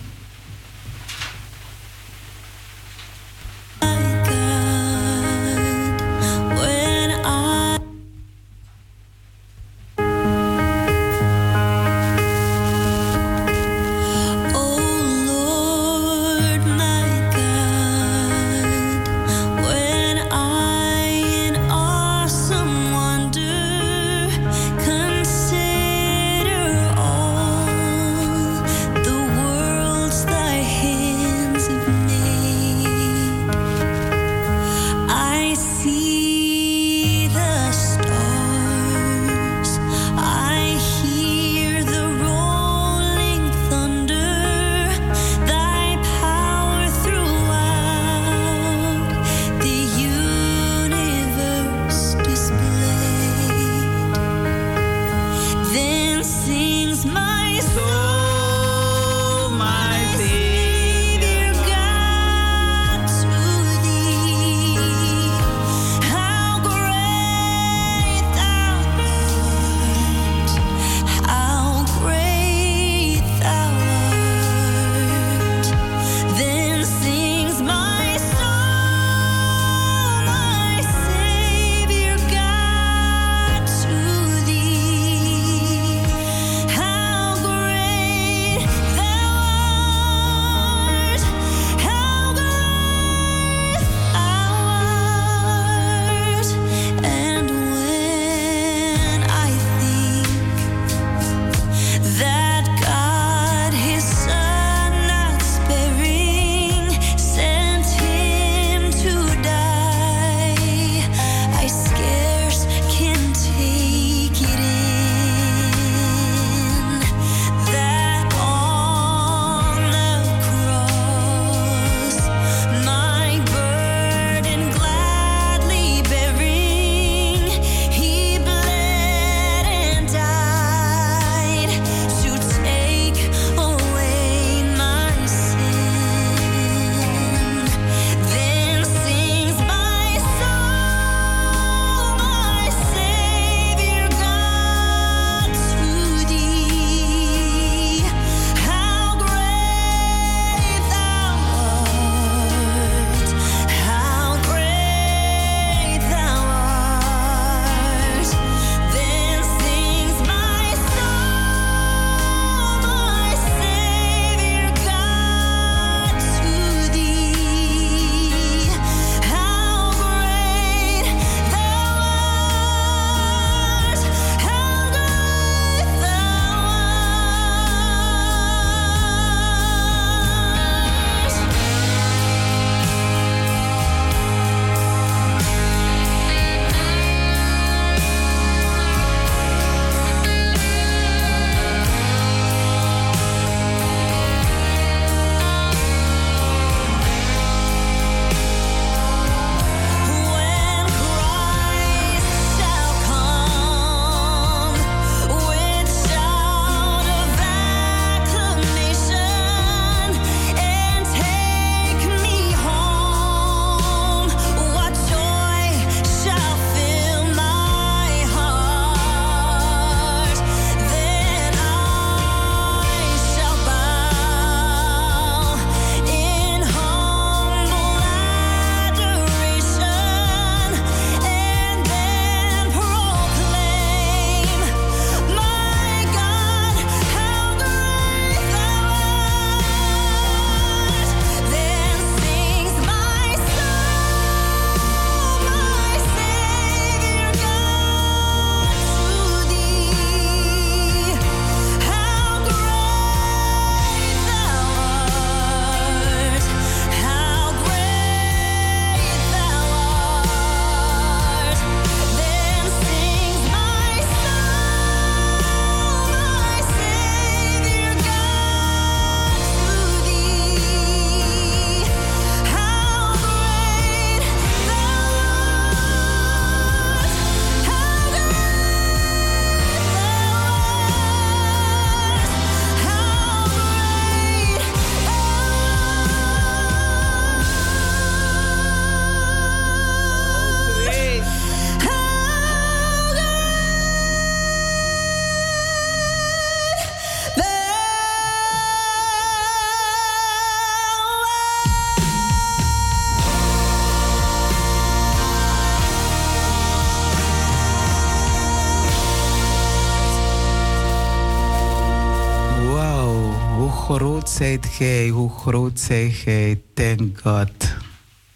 [315.47, 316.61] Groot zijt gij.
[316.75, 317.75] Thank God.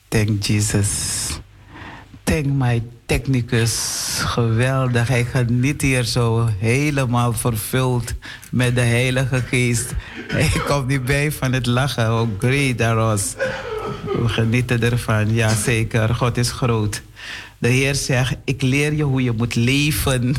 [0.08, 0.88] Thank Jesus.
[2.24, 3.74] Thank my technicus.
[4.24, 5.08] Geweldig.
[5.08, 8.14] Hij geniet hier zo helemaal vervuld
[8.50, 9.92] met de Heilige Geest.
[10.28, 12.10] Hij komt niet bij van het lachen.
[12.10, 13.34] Hoe great was.
[14.04, 15.34] We genieten ervan.
[15.34, 16.14] Ja, zeker.
[16.14, 17.02] God is groot.
[17.58, 20.34] De Heer zegt, ik leer je hoe je moet leven.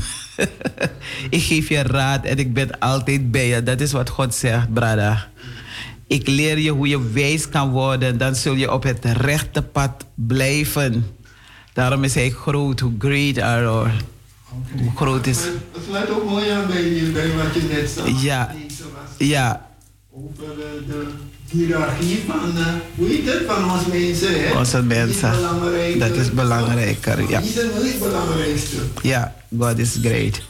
[1.30, 3.64] ik geef je raad en ik ben altijd bij je.
[3.64, 5.31] Dat is wat God zegt, brada.
[6.12, 8.18] Ik leer je hoe je wijs kan worden.
[8.18, 11.06] Dan zul je op het rechte pad blijven.
[11.74, 12.80] Daarom is hij groot.
[12.80, 13.90] Hoe great are.
[14.80, 15.38] Hoe groot is...
[15.38, 18.16] Het sluit ook mooi aan bij, bij wat je net zei.
[18.20, 18.56] Ja.
[19.18, 19.70] Ja,
[20.12, 21.08] Over eh, de
[21.50, 24.44] hiërarchie van, eh, hoe heet het, van ons mensen.
[24.44, 24.58] Hè?
[24.58, 25.32] Onze mensen.
[25.32, 27.40] Is Dat is belangrijker, ja.
[27.40, 28.78] Die is het het belangrijkste.
[29.02, 30.42] Ja, God is great.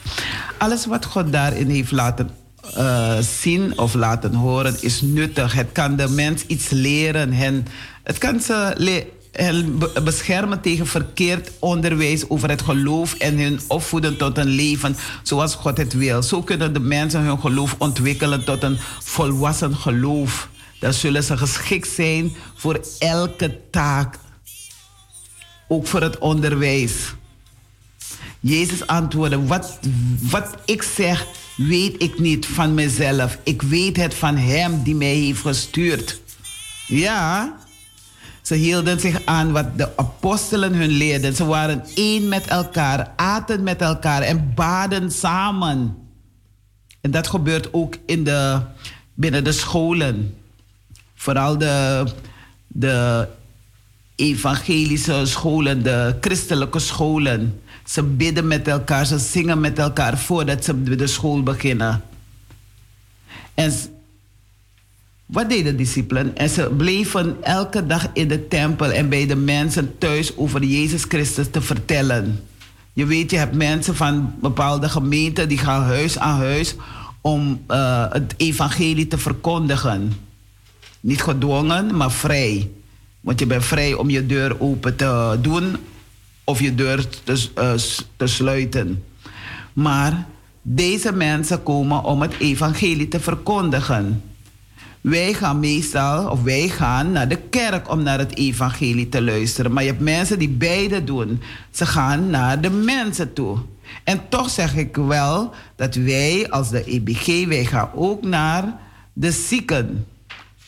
[0.57, 2.29] Alles wat God daarin heeft laten
[2.75, 5.53] eh, zien of laten horen is nuttig.
[5.53, 7.33] Het kan de mens iets leren.
[7.33, 7.67] Hen,
[8.03, 8.73] het kan ze
[9.31, 14.95] hen be- beschermen tegen verkeerd onderwijs over het geloof en hun opvoeden tot een leven
[15.23, 16.23] zoals God het wil.
[16.23, 20.49] Zo kunnen de mensen hun geloof ontwikkelen tot een volwassen geloof.
[20.79, 24.15] Dan zullen ze geschikt zijn voor elke taak,
[25.67, 26.93] ook voor het onderwijs.
[28.39, 29.79] Jezus antwoordde, wat,
[30.19, 33.37] wat ik zeg, weet ik niet van mezelf.
[33.43, 36.21] Ik weet het van Hem die mij heeft gestuurd.
[36.87, 37.55] Ja,
[38.41, 41.35] ze hielden zich aan wat de apostelen hun leerden.
[41.35, 45.97] Ze waren één met elkaar, aten met elkaar en baden samen.
[47.01, 48.61] En dat gebeurt ook in de,
[49.13, 50.35] binnen de scholen.
[51.15, 52.05] Vooral de,
[52.67, 53.27] de
[54.15, 57.61] evangelische scholen, de christelijke scholen.
[57.85, 62.01] Ze bidden met elkaar, ze zingen met elkaar voordat ze de school beginnen.
[63.53, 63.73] En
[65.25, 66.37] wat deden de discipelen?
[66.37, 71.03] En ze bleven elke dag in de tempel en bij de mensen thuis over Jezus
[71.03, 72.43] Christus te vertellen.
[72.93, 76.75] Je weet, je hebt mensen van bepaalde gemeenten die gaan huis aan huis
[77.21, 80.13] om eh, het evangelie te verkondigen.
[80.99, 82.69] Niet gedwongen, maar vrij.
[83.21, 85.75] Want je bent vrij om je deur open te doen
[86.51, 87.73] of je deur te, eh,
[88.15, 89.03] te sluiten.
[89.73, 90.25] Maar
[90.61, 94.23] deze mensen komen om het evangelie te verkondigen.
[95.01, 99.73] Wij gaan meestal, of wij gaan naar de kerk om naar het evangelie te luisteren.
[99.73, 101.41] Maar je hebt mensen die beide doen.
[101.71, 103.57] Ze gaan naar de mensen toe.
[104.03, 108.79] En toch zeg ik wel dat wij als de EBG, wij gaan ook naar
[109.13, 110.07] de zieken,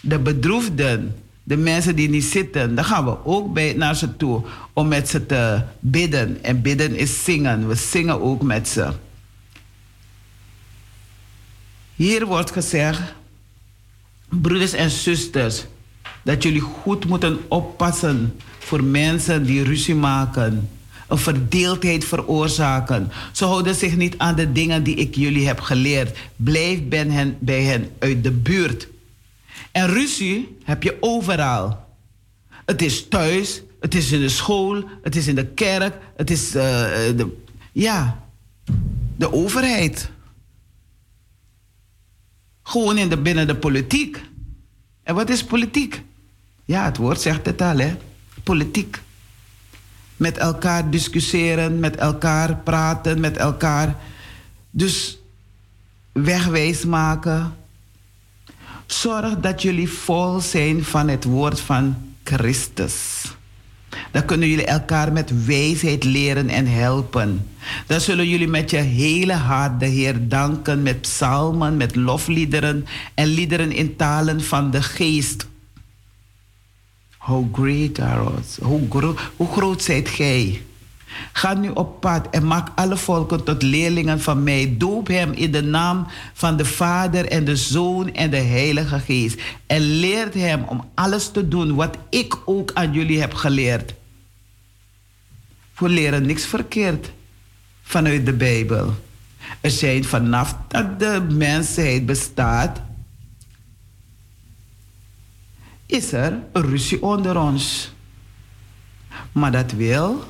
[0.01, 2.75] de bedroefden, de mensen die niet zitten.
[2.75, 4.41] Dan gaan we ook bij, naar ze toe
[4.73, 6.43] om met ze te bidden.
[6.43, 7.67] En bidden is zingen.
[7.67, 8.91] We zingen ook met ze.
[11.95, 13.01] Hier wordt gezegd,
[14.29, 15.65] broeders en zusters,
[16.23, 20.69] dat jullie goed moeten oppassen voor mensen die ruzie maken,
[21.07, 23.11] een verdeeldheid veroorzaken.
[23.31, 26.17] Ze houden zich niet aan de dingen die ik jullie heb geleerd.
[26.35, 28.87] Blijf bij hen, bij hen uit de buurt.
[29.73, 31.85] En ruzie heb je overal.
[32.65, 36.55] Het is thuis, het is in de school, het is in de kerk, het is
[36.55, 36.63] eh,
[37.15, 37.37] de,
[37.71, 38.23] ja,
[39.15, 40.09] de overheid.
[42.63, 44.21] Gewoon in de, binnen de politiek.
[45.03, 46.01] En wat is politiek?
[46.65, 47.95] Ja, het woord zegt het al, hè?
[48.43, 49.01] Politiek.
[50.17, 53.95] Met elkaar discussiëren, met elkaar praten, met elkaar.
[54.69, 55.19] Dus
[56.11, 57.55] wegwijs maken.
[58.99, 63.23] Zorg dat jullie vol zijn van het woord van Christus.
[64.11, 67.49] Dan kunnen jullie elkaar met wijsheid leren en helpen.
[67.87, 73.27] Dan zullen jullie met je hele hart de Heer danken met psalmen, met lofliederen en
[73.27, 75.47] liederen in talen van de geest.
[77.17, 78.57] How great are us?
[78.61, 80.61] Hoe, gro hoe groot zijt gij?
[81.33, 84.75] Ga nu op pad en maak alle volken tot leerlingen van mij.
[84.77, 89.41] Doop hem in de naam van de Vader en de Zoon en de Heilige Geest.
[89.65, 93.93] En leert hem om alles te doen wat ik ook aan jullie heb geleerd.
[95.77, 97.11] We leren niks verkeerd
[97.81, 98.95] vanuit de Bijbel.
[99.61, 102.81] Er zijn vanaf dat de mensheid bestaat,
[105.85, 107.91] is er een ruzie onder ons.
[109.31, 110.23] Maar dat wil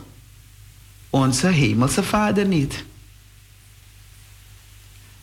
[1.14, 2.84] onze hemelse vader niet.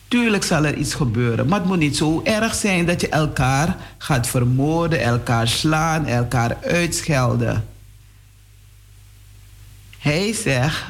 [0.07, 3.77] Tuurlijk zal er iets gebeuren, maar het moet niet zo erg zijn dat je elkaar
[3.97, 7.67] gaat vermoorden, elkaar slaan, elkaar uitschelden.
[9.97, 10.83] Hij zegt,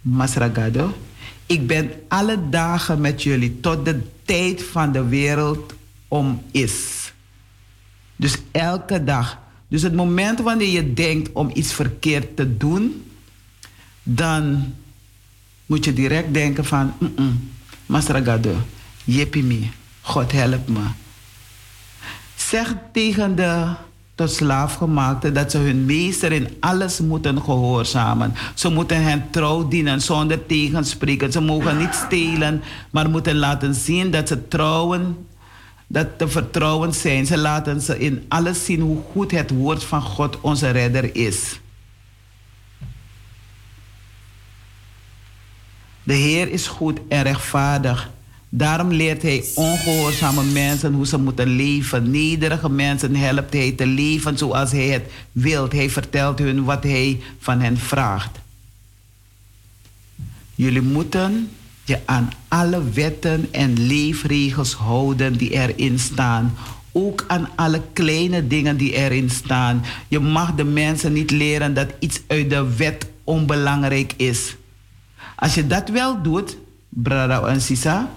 [0.00, 0.92] Masragado,
[1.46, 5.74] ik ben alle dagen met jullie tot de tijd van de wereld
[6.08, 7.12] om is.
[8.16, 9.38] Dus elke dag.
[9.68, 13.04] Dus het moment wanneer je denkt om iets verkeerd te doen,
[14.02, 14.74] dan
[15.66, 17.48] moet je direct denken van, mm
[19.04, 19.68] jeppie me,
[20.00, 20.84] God help me.
[22.36, 23.74] Zeg tegen de
[24.20, 28.34] tot slaafgemaakte dat ze hun meester in alles moeten gehoorzamen.
[28.54, 31.32] Ze moeten hen trouw dienen zonder tegenspreken.
[31.32, 35.26] Ze mogen niet stelen, maar moeten laten zien dat ze trouwen,
[35.86, 37.26] dat te vertrouwen zijn.
[37.26, 41.60] Ze laten ze in alles zien hoe goed het woord van God onze redder is.
[46.02, 48.10] De Heer is goed en rechtvaardig.
[48.52, 52.10] Daarom leert hij ongehoorzame mensen hoe ze moeten leven.
[52.10, 55.02] Nederige mensen helpt hij te leven zoals hij het
[55.32, 55.68] wil.
[55.68, 58.38] Hij vertelt hun wat hij van hen vraagt.
[60.54, 61.50] Jullie moeten
[61.84, 66.54] je aan alle wetten en leefregels houden die erin staan.
[66.92, 69.84] Ook aan alle kleine dingen die erin staan.
[70.08, 74.56] Je mag de mensen niet leren dat iets uit de wet onbelangrijk is.
[75.40, 76.56] Als je dat wel doet,
[76.88, 78.10] brada en sisa,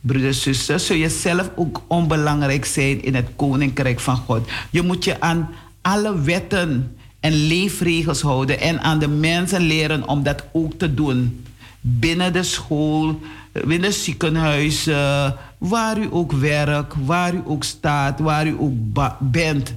[0.00, 4.48] broeders en zusters, zul je zelf ook onbelangrijk zijn in het koninkrijk van God.
[4.70, 5.50] Je moet je aan
[5.82, 11.44] alle wetten en leefregels houden en aan de mensen leren om dat ook te doen.
[11.80, 13.20] Binnen de school,
[13.64, 18.74] binnen ziekenhuizen, waar u ook werkt, waar u ook staat, waar u ook
[19.18, 19.74] bent.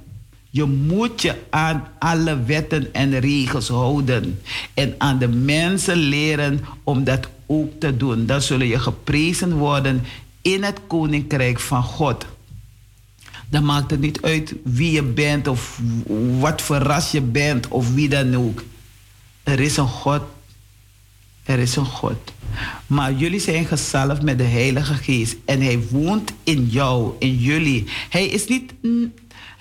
[0.55, 4.41] Je moet je aan alle wetten en regels houden.
[4.73, 8.25] En aan de mensen leren om dat ook te doen.
[8.25, 10.01] Dan zullen je geprezen worden
[10.41, 12.25] in het koninkrijk van God.
[13.49, 15.79] Dan maakt het niet uit wie je bent of
[16.39, 18.63] wat voor ras je bent of wie dan ook.
[19.43, 20.21] Er is een God.
[21.43, 22.33] Er is een God.
[22.87, 25.35] Maar jullie zijn gezalfd met de Heilige Geest.
[25.45, 27.83] En Hij woont in jou, in jullie.
[28.09, 28.73] Hij is niet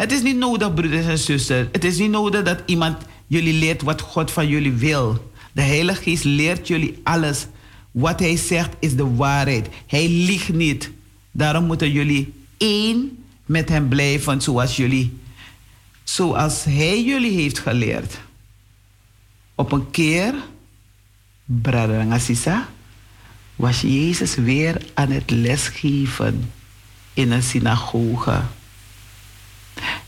[0.03, 1.69] het is niet nodig, broeders en zusters.
[1.73, 2.97] Het is niet nodig dat iemand
[3.27, 5.31] jullie leert wat God van jullie wil.
[5.53, 7.47] De Heilige Geest leert jullie alles.
[7.91, 9.69] Wat Hij zegt is de waarheid.
[9.87, 10.91] Hij liegt niet.
[11.31, 15.19] Daarom moeten jullie één met Hem blijven zoals jullie.
[16.05, 18.19] Zoals Hij jullie heeft geleerd.
[19.55, 20.35] Op een keer,
[21.45, 22.69] brother Ngassisa,
[23.57, 26.53] was Jezus weer aan het lesgeven
[27.15, 28.41] in een synagoge.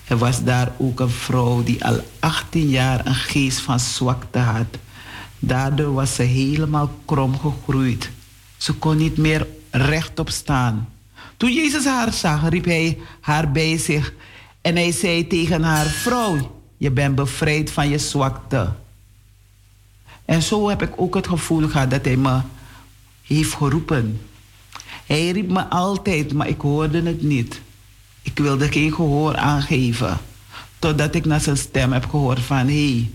[0.05, 4.79] Er was daar ook een vrouw die al 18 jaar een geest van zwakte had.
[5.39, 8.11] Daardoor was ze helemaal krom gegroeid.
[8.57, 10.89] Ze kon niet meer rechtop staan.
[11.37, 14.13] Toen Jezus haar zag, riep hij haar bij zich
[14.61, 18.73] en hij zei tegen haar: Vrouw, je bent bevrijd van je zwakte.
[20.25, 22.41] En zo heb ik ook het gevoel gehad dat hij me
[23.23, 24.21] heeft geroepen.
[25.07, 27.61] Hij riep me altijd, maar ik hoorde het niet.
[28.25, 30.19] Ik wilde geen gehoor aangeven.
[30.79, 32.69] Totdat ik naar zijn stem heb gehoord van...
[32.69, 33.09] hé,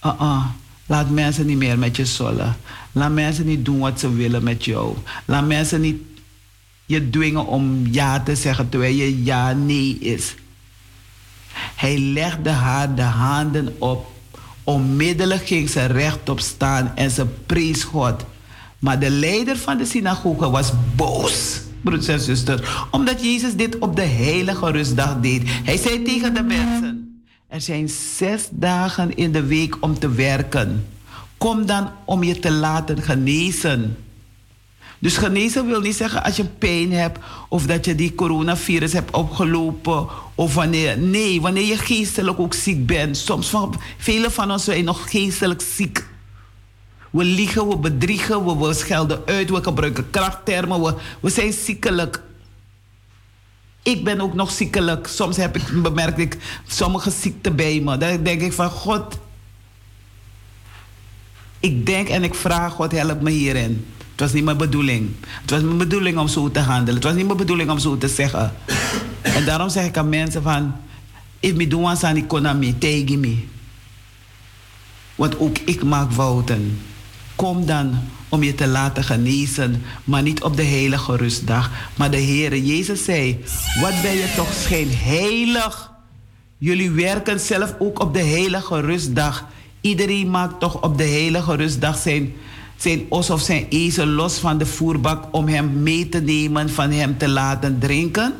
[0.00, 0.44] hey, uh
[0.86, 2.56] laat mensen niet meer met je zullen.
[2.92, 4.96] Laat mensen niet doen wat ze willen met jou.
[5.24, 6.02] Laat mensen niet
[6.86, 10.34] je dwingen om ja te zeggen terwijl je ja nee is.
[11.74, 14.12] Hij legde haar de handen op.
[14.64, 18.24] Onmiddellijk ging ze rechtop staan en ze prees God.
[18.78, 22.60] Maar de leider van de synagoge was boos broeders en zusters.
[22.90, 25.42] Omdat Jezus dit op de heilige rustdag deed.
[25.46, 30.86] Hij zei tegen de mensen: Er zijn zes dagen in de week om te werken.
[31.38, 33.96] Kom dan om je te laten genezen.
[34.98, 39.14] Dus genezen wil niet zeggen als je pijn hebt of dat je die coronavirus hebt
[39.14, 40.98] opgelopen of wanneer.
[40.98, 43.16] Nee, wanneer je geestelijk ook ziek bent.
[43.16, 46.06] Soms van velen van ons zijn nog geestelijk ziek.
[47.14, 52.22] We liegen, we bedriegen, we, we schelden uit, we gebruiken krachttermen, we, we zijn ziekelijk.
[53.82, 55.06] Ik ben ook nog ziekelijk.
[55.06, 56.36] Soms heb ik, bemerk ik
[56.66, 57.96] sommige ziekten bij me.
[57.96, 59.18] Dan denk ik van God.
[61.60, 63.86] Ik denk en ik vraag God, help me hierin.
[64.10, 65.10] Het was niet mijn bedoeling.
[65.40, 66.94] Het was mijn bedoeling om zo te handelen.
[66.94, 68.52] Het was niet mijn bedoeling om zo te zeggen.
[69.22, 70.74] En daarom zeg ik aan mensen van...
[71.40, 73.44] If me do aan economie, tegen me.
[75.14, 76.78] Want ook ik maak fouten.
[77.36, 77.98] Kom dan
[78.28, 81.70] om je te laten genezen, maar niet op de heilige rustdag.
[81.96, 83.44] Maar de Heere Jezus zei,
[83.80, 85.92] wat ben je toch schijn heilig.
[86.58, 89.46] Jullie werken zelf ook op de heilige rustdag.
[89.80, 92.32] Iedereen maakt toch op de heilige rustdag zijn,
[92.76, 96.90] zijn os of zijn ezel los van de voerbak om hem mee te nemen, van
[96.90, 98.34] hem te laten drinken.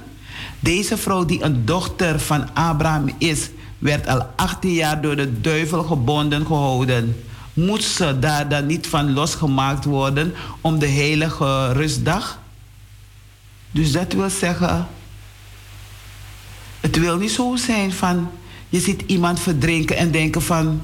[0.60, 5.82] Deze vrouw die een dochter van Abraham is, werd al 18 jaar door de duivel
[5.82, 7.14] gebonden gehouden
[7.54, 12.38] moet ze daar dan niet van losgemaakt worden om de heilige rustdag?
[13.70, 14.88] Dus dat wil zeggen,
[16.80, 18.30] Het wil niet zo zijn van
[18.68, 20.82] je ziet iemand verdrinken en denken van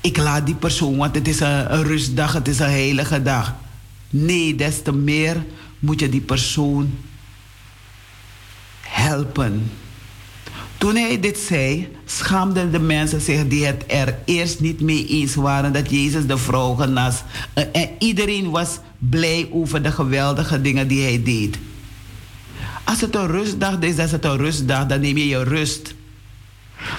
[0.00, 3.54] ik laat die persoon, want het is een, een rustdag, het is een heilige dag.
[4.10, 5.44] Nee, des te meer
[5.78, 6.98] moet je die persoon
[8.80, 9.70] helpen.
[10.78, 15.34] Toen hij dit zei, schaamden de mensen zich die het er eerst niet mee eens
[15.34, 17.22] waren dat Jezus de vrouw genas.
[17.52, 21.58] En- En iedereen was blij over de geweldige dingen die hij deed.
[22.84, 25.94] Als het een rustdag is, is het een rustdag, dan neem je je rust.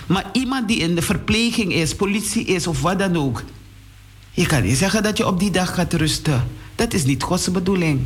[0.06, 3.44] Maar iemand die in de verpleging is, politie is of wat dan ook.
[4.32, 6.48] Je kan niet zeggen dat je op die dag gaat rusten.
[6.76, 8.02] Dat is niet Gods bedoeling.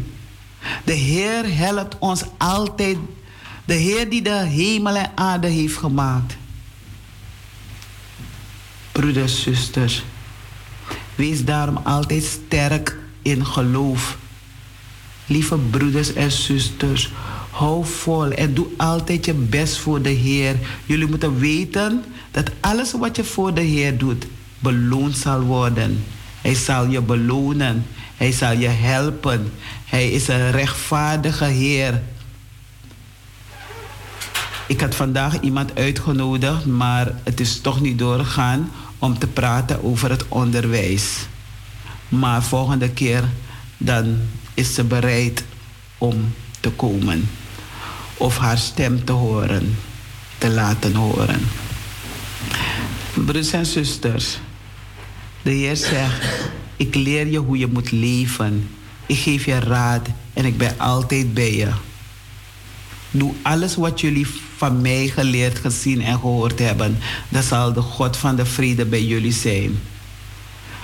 [0.84, 2.98] De Heer helpt ons altijd.
[3.72, 6.38] De Heer die de hemel en aarde heeft gemaakt.
[8.92, 10.04] Broeders, zusters.
[11.16, 14.18] Wees daarom altijd sterk in geloof.
[15.26, 17.12] Lieve broeders en zusters,
[17.52, 20.56] hou vol en doe altijd je best voor de Heer.
[20.86, 24.26] Jullie moeten weten dat alles wat je voor de Heer doet,
[24.60, 26.04] beloond zal worden.
[26.42, 27.86] Hij zal je belonen.
[28.18, 29.52] Hij zal je helpen.
[29.86, 32.02] Hij is een rechtvaardige Heer.
[34.72, 40.10] Ik had vandaag iemand uitgenodigd, maar het is toch niet doorgegaan om te praten over
[40.10, 41.28] het onderwijs.
[42.10, 43.24] Maar volgende keer
[43.78, 44.18] dan
[44.54, 45.44] is ze bereid
[45.98, 47.30] om te komen
[48.18, 49.78] of haar stem te horen,
[50.38, 51.40] te laten horen.
[53.14, 54.40] Broers en zusters,
[55.42, 58.70] de Heer zegt: Ik leer je hoe je moet leven.
[59.06, 61.70] Ik geef je raad en ik ben altijd bij je.
[63.12, 64.28] Doe alles wat jullie
[64.62, 66.98] van mij geleerd, gezien en gehoord hebben.
[67.30, 69.80] Dan zal de God van de vrede bij jullie zijn.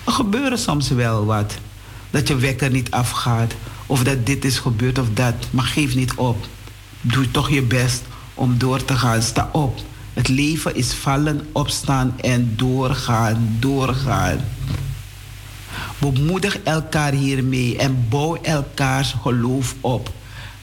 [0.04, 1.58] Er gebeuren soms wel wat.
[2.10, 3.54] Dat je wekker niet afgaat.
[3.86, 5.34] Of dat dit is gebeurd of dat.
[5.50, 6.46] Maar geef niet op.
[7.02, 9.22] Doe toch je best om door te gaan.
[9.22, 9.80] Sta op.
[10.14, 14.40] Het leven is vallen, opstaan en doorgaan, doorgaan.
[15.98, 20.12] Bemoedig elkaar hiermee en bouw elkaars geloof op.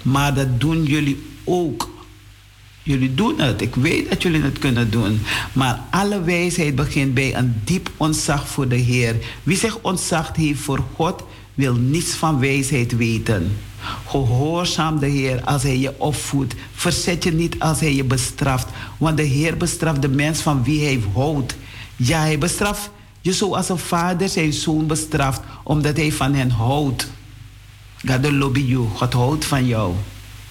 [0.02, 1.93] Maar dat doen jullie ook.
[2.84, 3.60] Jullie doen het.
[3.60, 5.20] Ik weet dat jullie het kunnen doen.
[5.52, 9.16] Maar alle wijsheid begint bij een diep ontzag voor de Heer.
[9.42, 11.22] Wie zich ontzag heeft voor God,
[11.54, 13.56] wil niets van wijsheid weten.
[14.06, 16.54] Gehoorzaam de Heer als Hij je opvoedt.
[16.74, 18.68] Verzet je niet als Hij je bestraft.
[18.98, 21.56] Want de Heer bestraft de mens van wie Hij houdt.
[21.96, 22.90] Ja, Hij bestraft
[23.20, 27.10] je zoals een vader zijn zoon bestraft, omdat Hij van hen houdt.
[28.06, 28.86] God lobby you.
[28.94, 29.94] God houdt van jou.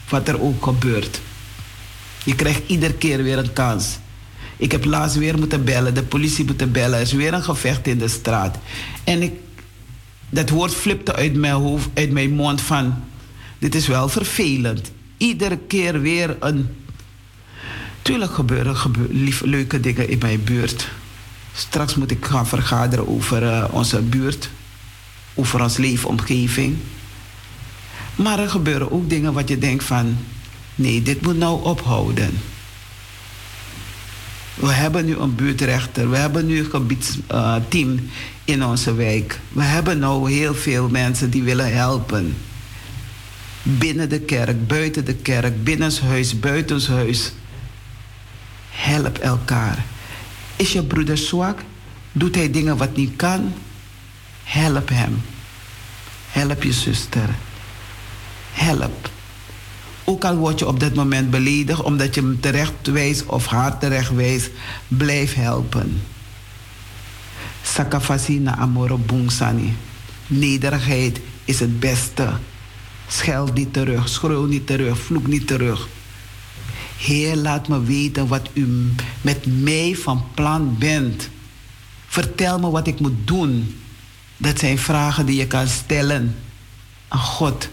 [0.09, 1.21] Wat er ook gebeurt.
[2.23, 3.97] Je krijgt iedere keer weer een kans.
[4.57, 6.95] Ik heb laatst weer moeten bellen, de politie moeten bellen.
[6.95, 8.57] Er is weer een gevecht in de straat.
[9.03, 9.33] En ik,
[10.29, 13.03] dat woord flipte uit mijn hoofd, uit mijn mond van...
[13.59, 14.91] Dit is wel vervelend.
[15.17, 16.67] Iedere keer weer een...
[18.01, 20.89] Tuurlijk gebeuren gebeur, lief, leuke dingen in mijn buurt.
[21.53, 24.49] Straks moet ik gaan vergaderen over eh, onze buurt.
[25.33, 26.77] Over ons leefomgeving.
[28.15, 30.17] Maar er gebeuren ook dingen wat je denkt van...
[30.75, 32.39] Nee, dit moet nou ophouden.
[34.53, 36.09] We hebben nu een buurtrechter.
[36.09, 38.09] We hebben nu een gebiedsteam
[38.43, 39.39] in onze wijk.
[39.51, 42.35] We hebben nou heel veel mensen die willen helpen.
[43.63, 47.31] Binnen de kerk, buiten de kerk, binnenshuis, buitenshuis.
[48.69, 49.85] Help elkaar.
[50.55, 51.59] Is je broeder zwak?
[52.11, 53.53] Doet hij dingen wat niet kan?
[54.43, 55.21] Help hem.
[56.31, 57.29] Help je zuster.
[58.51, 59.09] Help.
[60.05, 63.79] Ook al word je op dat moment beledigd omdat je hem terecht wijst of haar
[63.79, 64.49] terecht wijst,
[64.87, 66.01] blijf helpen.
[67.63, 69.73] Sakafasi na amoro bungsani.
[70.27, 72.29] Nederigheid is het beste.
[73.07, 75.87] Scheld niet terug, schreeuw niet terug, vloek niet terug.
[76.97, 81.29] Heer, laat me weten wat u met mij van plan bent.
[82.07, 83.75] Vertel me wat ik moet doen.
[84.37, 86.35] Dat zijn vragen die je kan stellen
[87.07, 87.69] aan God.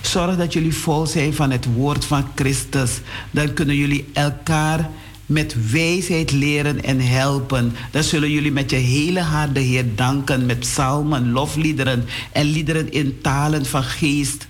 [0.00, 3.00] Zorg dat jullie vol zijn van het woord van Christus.
[3.30, 4.90] Dan kunnen jullie elkaar
[5.26, 7.74] met wijsheid leren en helpen.
[7.90, 12.92] Dan zullen jullie met je hele hart de Heer danken met psalmen, lofliederen en liederen
[12.92, 14.48] in talen van geest.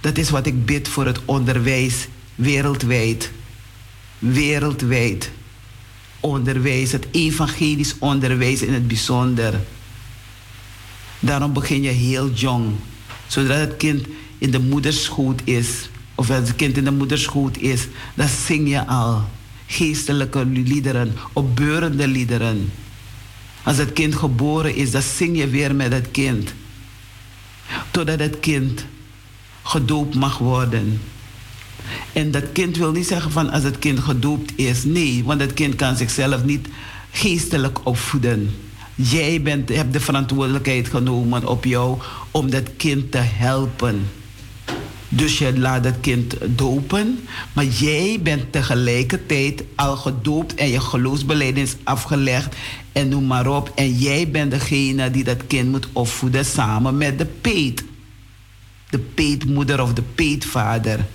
[0.00, 3.30] Dat is wat ik bid voor het onderwijs wereldwijd.
[4.18, 5.30] Wereldwijd.
[6.20, 9.60] Onderwijs, het evangelisch onderwijs in het bijzonder.
[11.20, 12.72] Daarom begin je heel jong.
[13.28, 14.06] Zodra het kind
[14.38, 18.86] in de moederschoot is, of als het kind in de moederschoot is, dan zing je
[18.86, 19.24] al
[19.66, 22.72] geestelijke liederen, opbeurende liederen.
[23.62, 26.54] Als het kind geboren is, dan zing je weer met het kind.
[27.90, 28.84] Totdat het kind
[29.62, 31.00] gedoopt mag worden.
[32.12, 34.84] En dat kind wil niet zeggen van als het kind gedoopt is.
[34.84, 36.68] Nee, want het kind kan zichzelf niet
[37.10, 38.54] geestelijk opvoeden.
[38.94, 41.98] Jij bent, hebt de verantwoordelijkheid genomen op jou
[42.38, 44.10] om dat kind te helpen.
[45.08, 47.18] Dus je laat het kind dopen,
[47.52, 52.56] maar jij bent tegelijkertijd al gedoopt en je geloofsbeleid is afgelegd
[52.92, 53.72] en noem maar op.
[53.74, 57.84] En jij bent degene die dat kind moet opvoeden samen met de peet.
[58.90, 61.06] De peetmoeder of de peetvader.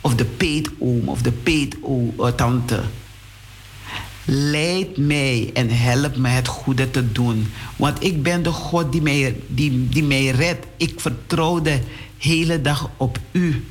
[0.00, 2.80] Of de peetoom of de peettante.
[4.32, 7.52] Leid mij en help me het goede te doen.
[7.76, 10.66] Want ik ben de God die mij, die, die mij redt.
[10.76, 11.78] Ik vertrouw de
[12.18, 13.64] hele dag op u.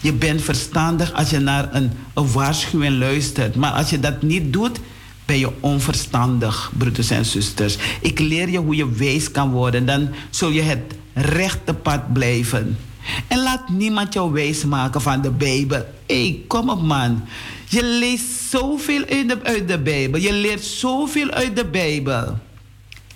[0.00, 3.54] Je bent verstandig als je naar een, een waarschuwing luistert.
[3.56, 4.80] Maar als je dat niet doet,
[5.24, 7.76] ben je onverstandig, broeders en zusters.
[8.00, 9.86] Ik leer je hoe je wijs kan worden.
[9.86, 12.76] Dan zul je het rechte pad blijven.
[13.26, 15.84] En laat niemand jou wijs maken van de Bijbel.
[16.06, 17.24] Hé, kom op man.
[17.68, 20.20] Je leest zoveel uit de, uit de Bijbel.
[20.20, 22.38] Je leert zoveel uit de Bijbel.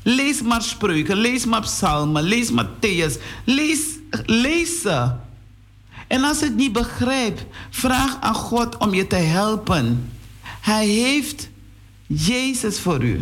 [0.03, 3.21] Lees maar spreuken, lees maar psalmen, lees Matthäus.
[3.45, 3.81] Lees,
[4.27, 5.11] lees ze.
[6.07, 10.11] En als je het niet begrijpt, vraag aan God om je te helpen.
[10.61, 11.49] Hij heeft
[12.07, 13.21] Jezus voor u.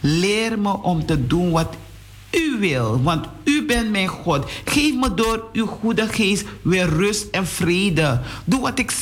[0.00, 1.76] Leer me om te doen wat
[2.30, 4.50] u wil, want u bent mijn God.
[4.64, 8.20] Geef me door uw goede geest weer rust en vrede.
[8.44, 8.92] Doe wat ik,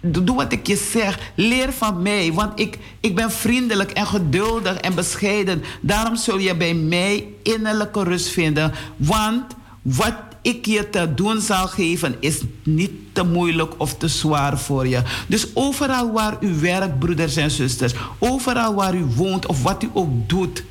[0.00, 1.18] doe wat ik je zeg.
[1.34, 5.62] Leer van mij, want ik, ik ben vriendelijk en geduldig en bescheiden.
[5.80, 8.72] Daarom zul je bij mij innerlijke rust vinden.
[8.96, 9.44] Want
[9.82, 14.86] wat ik je te doen zal geven is niet te moeilijk of te zwaar voor
[14.86, 15.02] je.
[15.26, 19.90] Dus overal waar u werkt, broeders en zusters, overal waar u woont of wat u
[19.92, 20.64] ook doet,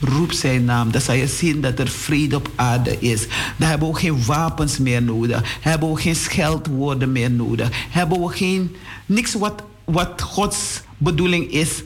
[0.00, 0.90] roep zijn naam.
[0.90, 3.26] Dan zal je zien dat er vrede op aarde is.
[3.56, 5.58] Dan hebben we geen wapens meer nodig.
[5.60, 7.68] Hebben we geen scheldwoorden meer nodig.
[7.90, 8.76] Hebben we geen,
[9.06, 11.82] niks wat, wat Gods bedoeling is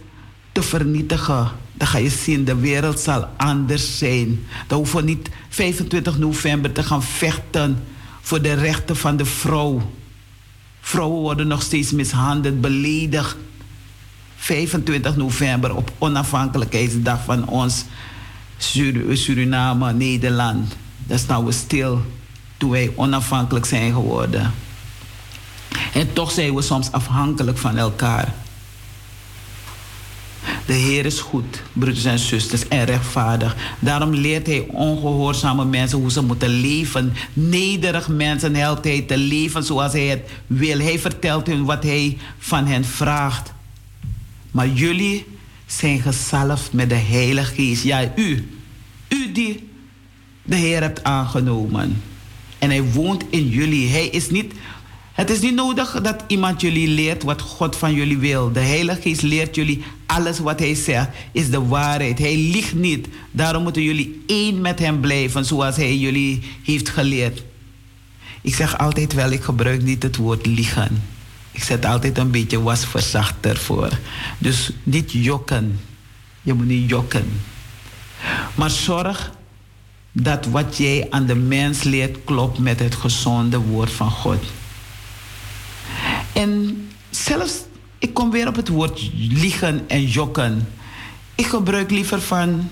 [0.52, 1.50] te vernietigen.
[1.74, 4.46] Dan ga je zien, de wereld zal anders zijn.
[4.66, 7.84] Dan hoeven we niet 25 november te gaan vechten
[8.20, 9.90] voor de rechten van de vrouw.
[10.80, 13.36] Vrouwen worden nog steeds mishandeld, beledigd.
[14.42, 17.84] 25 november op onafhankelijkheidsdag van ons
[18.56, 20.76] Sur Suriname, Nederland.
[21.06, 22.02] Daar staan we stil
[22.56, 24.52] toen wij onafhankelijk zijn geworden.
[25.94, 28.34] En toch zijn we soms afhankelijk van elkaar.
[30.66, 33.56] De Heer is goed, broeders en zusters, en rechtvaardig.
[33.78, 37.12] Daarom leert Hij ongehoorzame mensen hoe ze moeten leven.
[37.32, 40.78] Nederig mensen helpt Hij te leven zoals Hij het wil.
[40.78, 43.52] Hij vertelt hun wat Hij van hen vraagt.
[44.52, 45.26] Maar jullie
[45.66, 47.82] zijn gezalfd met de Heilige Geest.
[47.82, 48.48] Ja, u.
[49.08, 49.68] U die
[50.42, 52.02] de Heer hebt aangenomen.
[52.58, 53.88] En Hij woont in jullie.
[53.88, 54.52] Hij is niet,
[55.12, 58.52] het is niet nodig dat iemand jullie leert wat God van jullie wil.
[58.52, 62.18] De Heilige Geest leert jullie alles wat Hij zegt, is de waarheid.
[62.18, 63.08] Hij liegt niet.
[63.30, 67.42] Daarom moeten jullie één met Hem blijven, zoals Hij jullie heeft geleerd.
[68.40, 71.02] Ik zeg altijd wel, ik gebruik niet het woord liegen.
[71.52, 73.98] Ik zet altijd een beetje wasverzachter voor.
[74.38, 75.80] Dus niet jokken.
[76.42, 77.40] Je moet niet jokken.
[78.54, 79.32] Maar zorg
[80.12, 84.44] dat wat jij aan de mens leert klopt met het gezonde woord van God.
[86.32, 87.52] En zelfs,
[87.98, 90.68] ik kom weer op het woord liegen en jokken.
[91.34, 92.70] Ik gebruik liever van.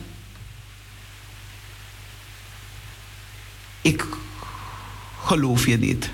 [3.80, 4.06] Ik
[5.24, 6.10] geloof je niet.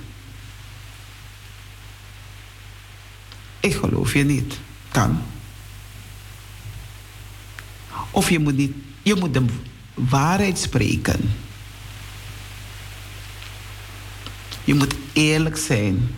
[3.74, 4.58] Geloof je niet.
[4.90, 5.22] Kan.
[8.10, 8.72] Of je moet, niet,
[9.02, 9.44] je moet de
[9.94, 11.34] waarheid spreken.
[14.64, 16.14] Je moet eerlijk zijn.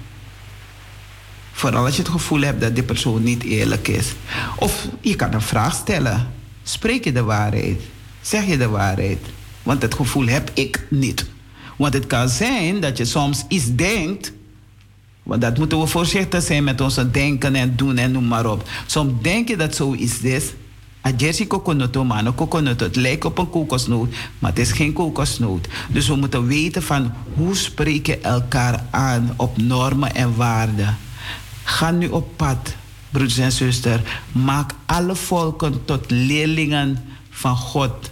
[1.53, 4.13] Vooral als je het gevoel hebt dat die persoon niet eerlijk is.
[4.57, 6.33] Of je kan een vraag stellen.
[6.63, 7.81] Spreek je de waarheid?
[8.21, 9.19] Zeg je de waarheid?
[9.63, 11.27] Want het gevoel heb ik niet.
[11.77, 14.33] Want het kan zijn dat je soms iets denkt
[15.29, 18.69] want dat moeten we voorzichtig zijn met onze denken en doen en noem maar op.
[18.87, 20.45] Soms denk je dat zoiets is.
[21.47, 22.85] Kokonoto, mano kokonoto.
[22.85, 25.69] Het lijkt op een kokosnoot, maar het is geen kokosnoot.
[25.89, 30.97] Dus we moeten weten van hoe spreken elkaar aan op normen en waarden.
[31.65, 32.75] Ga nu op pad,
[33.11, 34.03] broeders en zusters.
[34.33, 38.11] Maak alle volken tot leerlingen van God.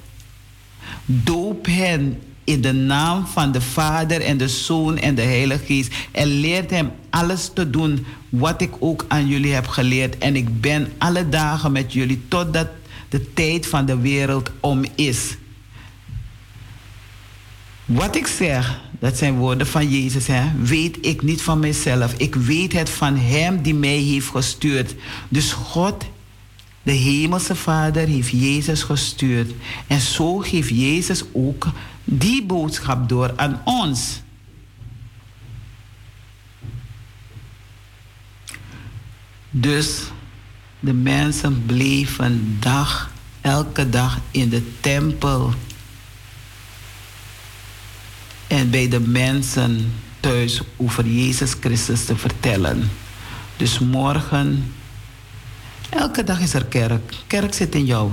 [1.05, 5.95] Doop hen in de naam van de Vader en de Zoon en de Heilige Geest.
[6.11, 10.19] En leert hem alles te doen wat ik ook aan jullie heb geleerd.
[10.19, 12.69] En ik ben alle dagen met jullie totdat
[13.09, 15.37] de tijd van de wereld om is.
[17.85, 20.43] Wat ik zeg, dat zijn woorden van Jezus, hè?
[20.63, 22.15] weet ik niet van mezelf.
[22.17, 24.95] Ik weet het van Hem die mij heeft gestuurd.
[25.29, 26.05] Dus God,
[26.83, 29.53] de Hemelse Vader, heeft Jezus gestuurd.
[29.87, 31.67] En zo geeft Jezus ook
[32.09, 34.21] die boodschap door aan ons.
[39.51, 40.03] Dus
[40.81, 43.11] de mensen bleven dag,
[43.41, 45.53] elke dag in de tempel.
[48.47, 52.91] En bij de mensen thuis over Jezus Christus te vertellen.
[53.57, 54.75] Dus morgen,
[55.91, 57.15] elke dag is er kerk.
[57.27, 58.11] Kerk zit in jou.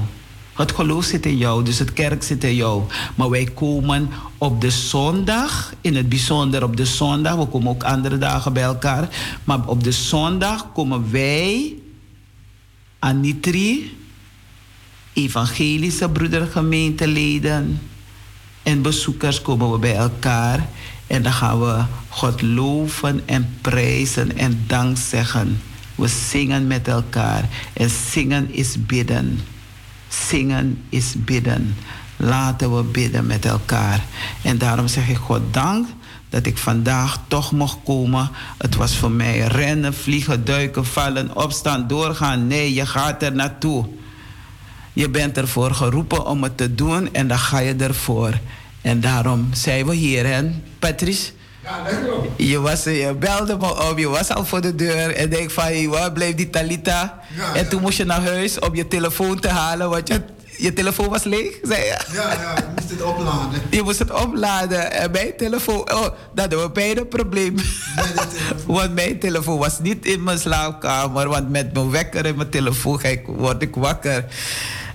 [0.53, 2.83] Het geloof zit in jou, dus het kerk zit in jou.
[3.15, 7.83] Maar wij komen op de zondag, in het bijzonder op de zondag, we komen ook
[7.83, 9.09] andere dagen bij elkaar.
[9.43, 11.75] Maar op de zondag komen wij,
[12.99, 13.97] Anitri,
[15.13, 17.81] evangelische broedergemeenteleden
[18.63, 20.67] en bezoekers komen we bij elkaar.
[21.07, 25.61] En dan gaan we God loven en prijzen en dank zeggen.
[25.95, 27.49] We zingen met elkaar.
[27.73, 29.39] En zingen is bidden.
[30.27, 31.75] Zingen is bidden.
[32.17, 34.05] Laten we bidden met elkaar.
[34.41, 35.87] En daarom zeg ik God dank
[36.29, 38.29] dat ik vandaag toch mocht komen.
[38.57, 42.47] Het was voor mij rennen, vliegen, duiken, vallen, opstaan, doorgaan.
[42.47, 43.85] Nee, je gaat er naartoe.
[44.93, 48.39] Je bent ervoor geroepen om het te doen en dan ga je ervoor.
[48.81, 51.31] En daarom zijn we hier, hè, Patrice?
[52.37, 55.87] Je, was, je belde me op, je was al voor de deur en denk van,
[55.89, 57.19] waar blijft die Talita?
[57.35, 60.21] Ja, en toen moest je naar huis om je telefoon te halen, want je,
[60.57, 61.97] je telefoon was leeg, zei je.
[62.11, 63.61] Ja, ja, ik moest het opladen.
[63.69, 67.55] Je moest het opladen en mijn telefoon, oh, dat hadden we beide een probleem.
[68.65, 72.99] Want mijn telefoon was niet in mijn slaapkamer, want met mijn wekker en mijn telefoon
[73.25, 74.25] word ik wakker.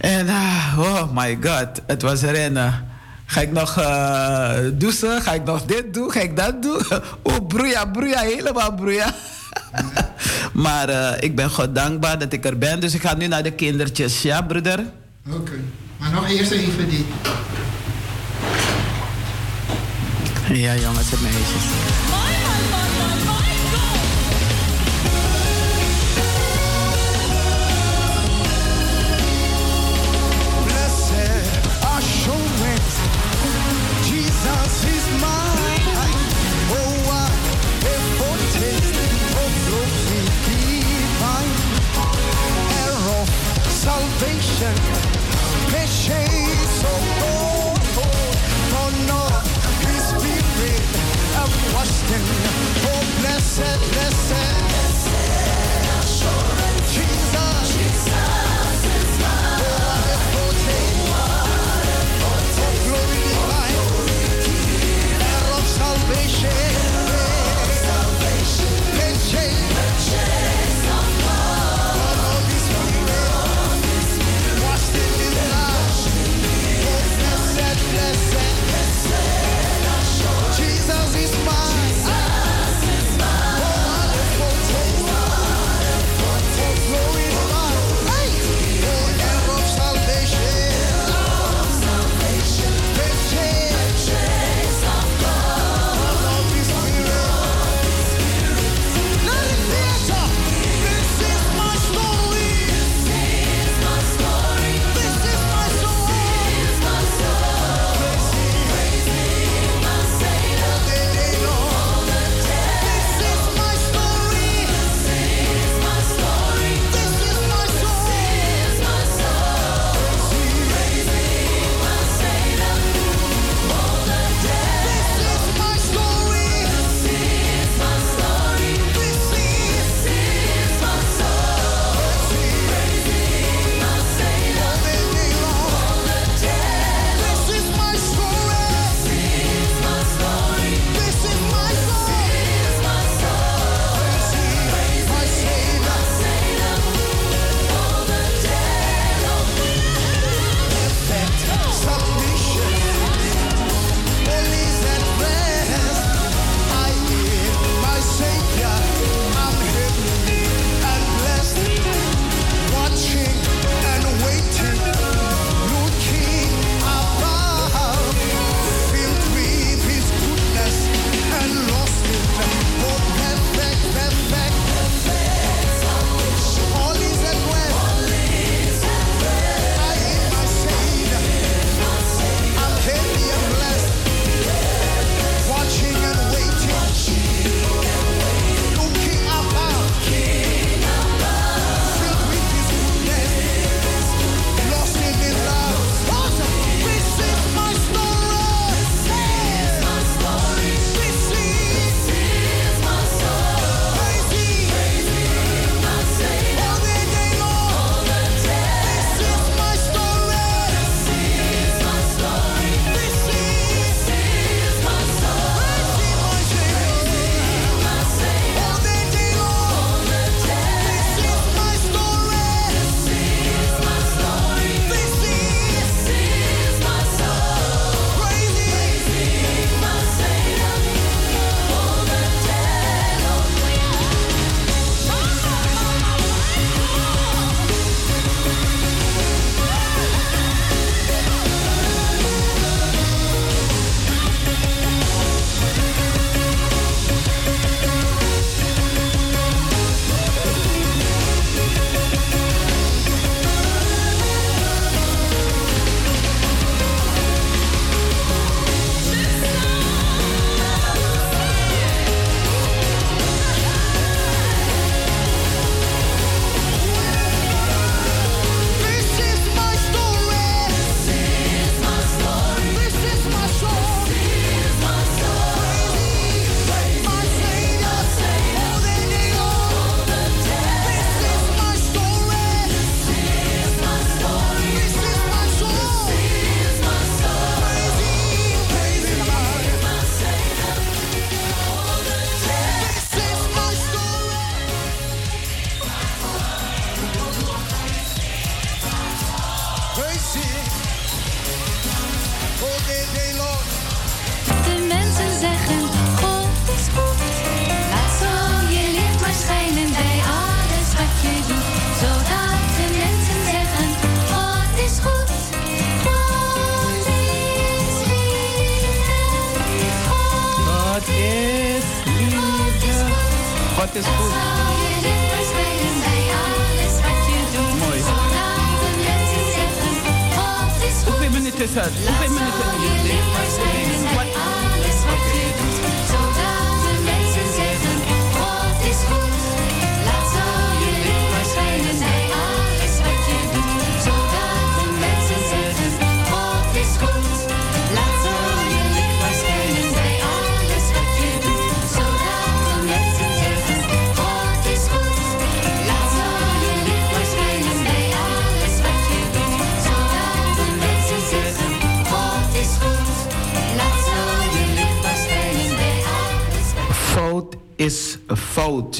[0.01, 2.98] En ah, oh my god, het was rennen.
[3.31, 5.23] Ga ik nog eh douchen?
[5.23, 6.11] Ga ik nog dit doen?
[6.11, 6.81] Ga ik dat doen?
[7.23, 9.15] Oh, broeia, broeia, helemaal broeia.
[10.65, 12.81] maar eh, ik ben God dankbaar dat ik er ben.
[12.81, 14.23] Dus ik ga nu naar de kindertjes.
[14.23, 14.85] Ja, broeder?
[15.31, 15.53] Oké.
[15.99, 17.05] Maar nog eerst even dit.
[20.49, 22.18] Ja, jongens en meisjes.
[53.59, 53.98] said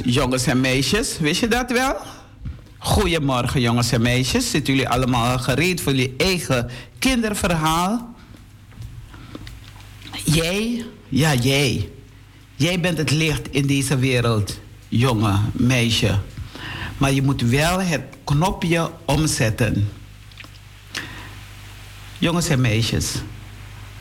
[0.05, 1.19] jongens en meisjes.
[1.19, 1.97] Wist je dat wel?
[2.79, 4.51] Goedemorgen, jongens en meisjes.
[4.51, 8.15] Zitten jullie allemaal gereed voor jullie eigen kinderverhaal?
[10.25, 11.91] Jij, ja jij.
[12.55, 14.59] Jij bent het licht in deze wereld,
[14.89, 16.19] jongen, meisje.
[16.99, 19.91] Maar je moet wel het knopje omzetten.
[22.19, 23.15] Jongens en meisjes.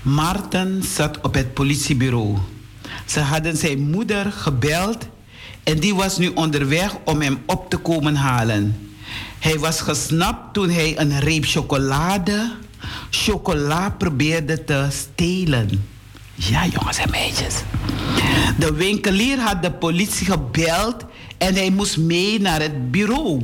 [0.01, 2.37] Maarten zat op het politiebureau.
[3.05, 5.07] Ze hadden zijn moeder gebeld
[5.67, 8.89] en die was nu onderweg om hem op te komen halen.
[9.39, 12.51] Hij was gesnapt toen hij een reep chocolade,
[13.09, 15.85] chocola probeerde te stelen.
[16.35, 17.55] Ja, jongens en meisjes.
[18.57, 21.05] De winkelier had de politie gebeld
[21.37, 23.41] en hij moest mee naar het bureau.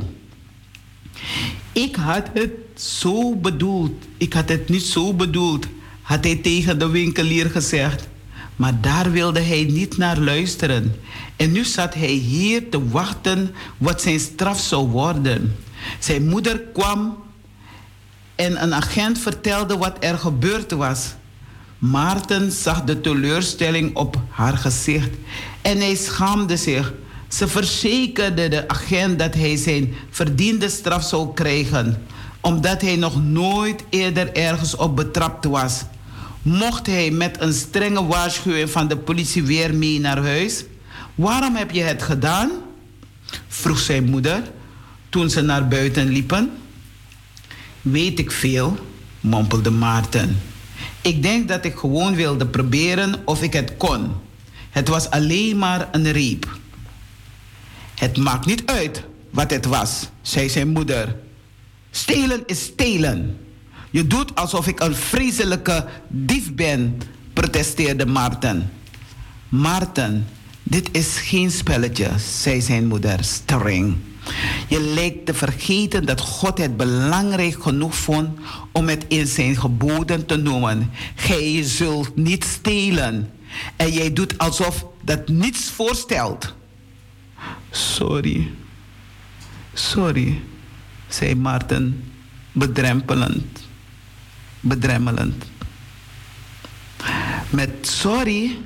[1.71, 4.05] Ik had het zo bedoeld.
[4.17, 5.67] Ik had het niet zo bedoeld,
[6.01, 8.07] had hij tegen de winkelier gezegd.
[8.55, 10.95] Maar daar wilde hij niet naar luisteren.
[11.35, 15.55] En nu zat hij hier te wachten wat zijn straf zou worden.
[15.99, 17.17] Zijn moeder kwam
[18.35, 21.13] en een agent vertelde wat er gebeurd was.
[21.77, 25.09] Maarten zag de teleurstelling op haar gezicht
[25.61, 26.93] en hij schaamde zich.
[27.27, 32.05] Ze verzekerde de agent dat hij zijn verdiende straf zou krijgen,
[32.41, 35.83] omdat hij nog nooit eerder ergens op betrapt was.
[36.43, 40.63] Mocht hij met een strenge waarschuwing van de politie weer mee naar huis?
[41.15, 42.51] Waarom heb je het gedaan?
[43.47, 44.51] vroeg zijn moeder
[45.09, 46.51] toen ze naar buiten liepen.
[47.81, 48.77] Weet ik veel,
[49.19, 50.41] mompelde Maarten.
[51.01, 54.11] Ik denk dat ik gewoon wilde proberen of ik het kon.
[54.69, 56.57] Het was alleen maar een reep.
[57.95, 61.15] Het maakt niet uit wat het was, zei zijn moeder.
[61.91, 63.37] Stelen is stelen.
[63.93, 67.01] Je doet alsof ik een vreselijke dief ben,
[67.33, 68.71] protesteerde Maarten.
[69.49, 70.27] Maarten,
[70.63, 73.95] dit is geen spelletje, zei zijn moeder streng.
[74.67, 78.39] Je lijkt te vergeten dat God het belangrijk genoeg vond
[78.71, 80.89] om het in zijn geboden te noemen.
[81.15, 83.29] Gij zult niet stelen.
[83.75, 86.53] En jij doet alsof dat niets voorstelt.
[87.71, 88.51] Sorry.
[89.73, 90.41] Sorry,
[91.07, 92.03] zei Maarten
[92.51, 93.62] bedrempelend.
[94.65, 95.43] Bedremmelend.
[97.49, 98.57] Met sorry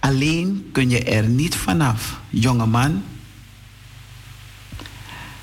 [0.00, 3.04] alleen kun je er niet vanaf, jongeman.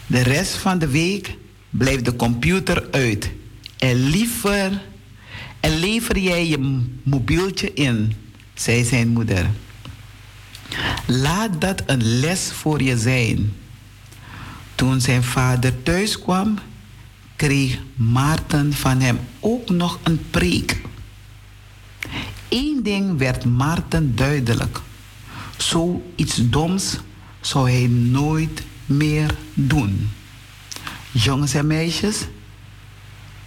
[0.07, 1.35] De rest van de week
[1.69, 3.31] blijft de computer uit.
[3.77, 4.81] En liever
[5.59, 8.13] en lever jij je mobieltje in,
[8.53, 9.49] zei zijn moeder.
[11.05, 13.53] Laat dat een les voor je zijn.
[14.75, 16.57] Toen zijn vader thuis kwam,
[17.41, 20.81] kreeg Maarten van hem ook nog een preek.
[22.49, 24.79] Eén ding werd Maarten duidelijk.
[25.57, 26.97] Zoiets doms
[27.39, 30.09] zou hij nooit meer doen.
[31.11, 32.17] Jongens en meisjes,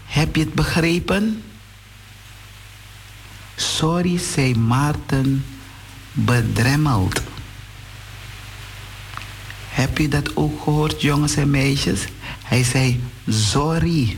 [0.04, 1.42] heb je het begrepen?
[3.56, 5.44] Sorry, zei Maarten
[6.12, 7.22] bedremmeld.
[9.74, 12.04] Heb je dat ook gehoord, jongens en meisjes?
[12.44, 14.16] Hij zei sorry.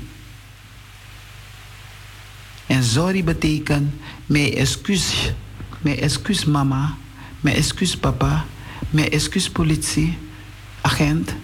[2.66, 3.94] En sorry betekent
[4.26, 5.32] mijn excuus.
[5.78, 6.96] Mijn excuus mama.
[7.40, 8.44] Mijn excuus papa.
[8.90, 10.18] Mijn excuus politie.
[10.80, 11.34] Agent.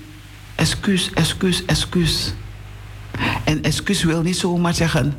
[0.54, 2.32] Excuus, excuus, excuus.
[3.44, 5.16] En excuus wil niet zomaar zeggen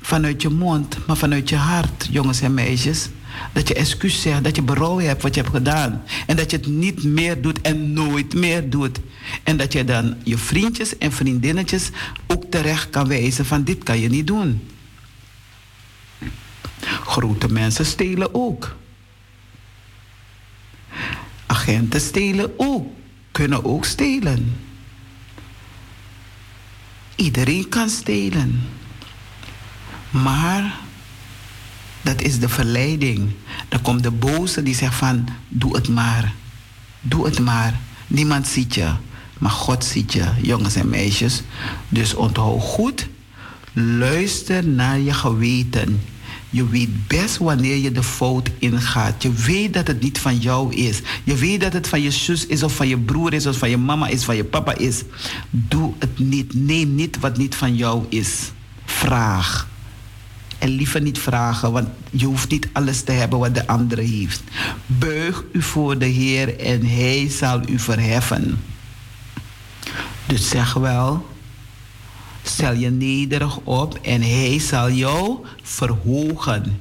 [0.00, 3.08] vanuit je mond, maar vanuit je hart, jongens en meisjes.
[3.52, 6.02] Dat je excuus zegt, dat je berouw hebt wat je hebt gedaan.
[6.26, 9.00] En dat je het niet meer doet en nooit meer doet.
[9.42, 11.90] En dat je dan je vriendjes en vriendinnetjes
[12.26, 14.68] ook terecht kan wijzen van dit kan je niet doen.
[17.04, 18.76] Grote mensen stelen ook.
[21.46, 22.86] Agenten stelen ook,
[23.30, 24.56] kunnen ook stelen.
[27.16, 28.68] Iedereen kan stelen.
[30.10, 30.78] Maar
[32.02, 33.30] dat is de verleiding.
[33.68, 36.32] Dan komt de boze die zegt van doe het maar.
[37.00, 37.80] Doe het maar.
[38.06, 38.90] Niemand ziet je,
[39.38, 41.42] maar God ziet je, jongens en meisjes.
[41.88, 43.08] Dus onthoud goed,
[43.72, 46.00] luister naar je geweten.
[46.50, 49.22] Je weet best wanneer je de fout ingaat.
[49.22, 51.00] Je weet dat het niet van jou is.
[51.24, 53.70] Je weet dat het van je zus is, of van je broer is, of van
[53.70, 55.02] je mama is, van je papa is.
[55.50, 56.54] Doe het niet.
[56.54, 58.50] Neem niet wat niet van jou is.
[58.84, 59.68] Vraag.
[60.62, 64.42] En liever niet vragen, want je hoeft niet alles te hebben wat de andere heeft.
[64.86, 68.60] Buig u voor de Heer en Hij zal u verheffen.
[70.26, 71.26] Dus zeg wel,
[72.42, 76.80] stel je nederig op en Hij zal jou verhogen.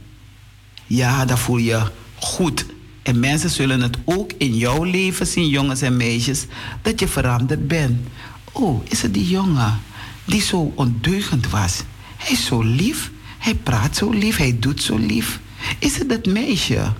[0.87, 1.81] Ja, dan voel je
[2.15, 2.65] goed.
[3.03, 6.45] En mensen zullen het ook in jouw leven zien, jongens en meisjes,
[6.81, 8.07] dat je veranderd bent.
[8.51, 9.79] Oh, is het die jongen
[10.25, 11.83] die zo ondeugend was?
[12.17, 13.11] Hij is zo lief,
[13.41, 15.39] hij praat zo lief, hij doet zo lief.
[15.79, 16.93] Is het dat meisje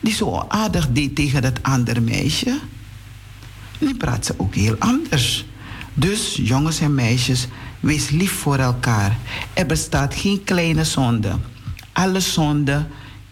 [0.00, 2.58] die zo aardig deed tegen dat andere meisje?
[3.78, 5.44] Nu praat ze ook heel anders.
[5.94, 7.46] Dus jongens en meisjes,
[7.80, 9.18] wees lief voor elkaar.
[9.52, 11.32] Er bestaat geen kleine zonde.
[11.92, 12.86] Alle zonde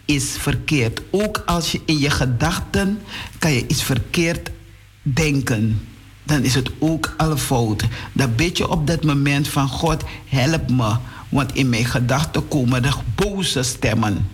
[0.05, 1.03] is verkeerd.
[1.11, 2.99] Ook als je in je gedachten
[3.39, 4.51] kan je iets verkeerd
[5.03, 5.81] denken.
[6.23, 7.85] Dan is het ook al fout.
[8.13, 10.97] Dan bid je op dat moment van God, help me.
[11.37, 14.29] Want in mijn gedachten komen er boze stemmen.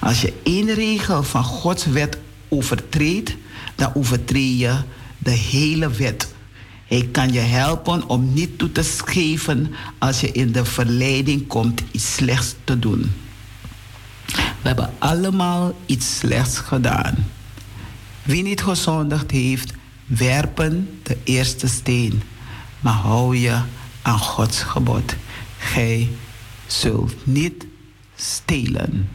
[0.00, 2.18] Als je één regel van Gods wet
[2.48, 3.36] overtreedt,
[3.74, 4.76] dan overtreed je
[5.18, 6.34] de hele wet.
[6.86, 11.82] Hij kan je helpen om niet toe te geven als je in de verleiding komt
[11.90, 13.12] iets slechts te doen.
[14.34, 17.14] We hebben allemaal iets slechts gedaan.
[18.22, 19.72] Wie niet gezondigd heeft,
[20.06, 22.22] werpen de eerste steen.
[22.80, 23.58] Maar hou je
[24.02, 25.14] aan Gods gebod.
[25.60, 26.08] Gij
[26.66, 27.66] zult niet
[28.16, 29.08] stelen.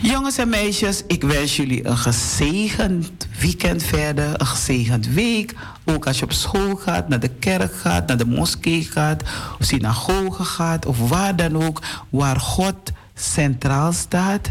[0.00, 5.54] Jongens en meisjes, ik wens jullie een gezegend weekend verder, een gezegend week.
[5.84, 9.22] Ook als je op school gaat, naar de kerk gaat, naar de moskee gaat,
[9.58, 14.50] of synagoge gaat, of waar dan ook, waar God centraal staat,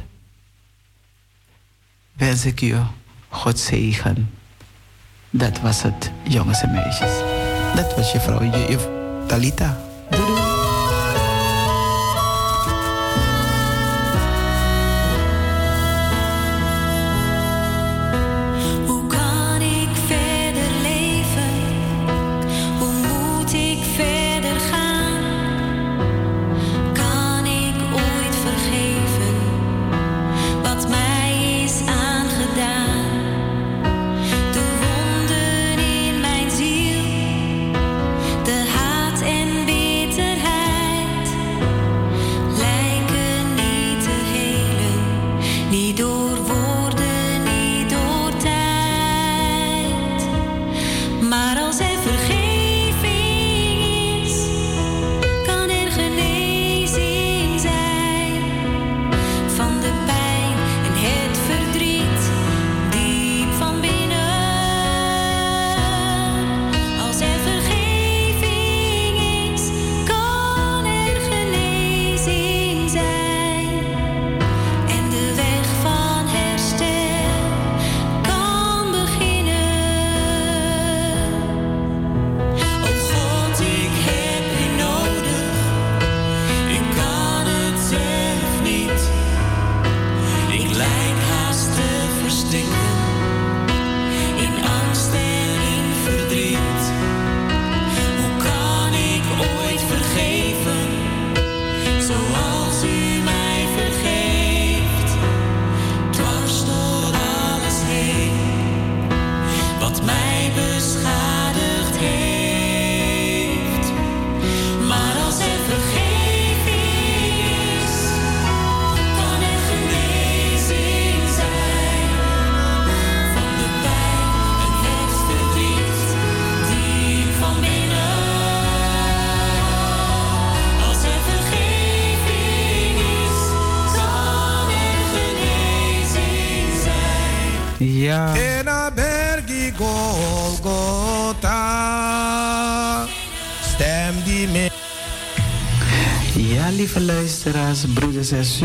[2.13, 2.81] wens ik je
[3.29, 4.29] God zegen.
[5.29, 7.11] Dat was het, jongens en meisjes.
[7.75, 9.90] Dat was je vrouw, je, Talita.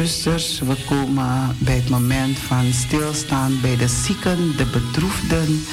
[0.04, 5.64] Zusters, we komen bij het moment van stilstaan bij de zieken, de bedroefden,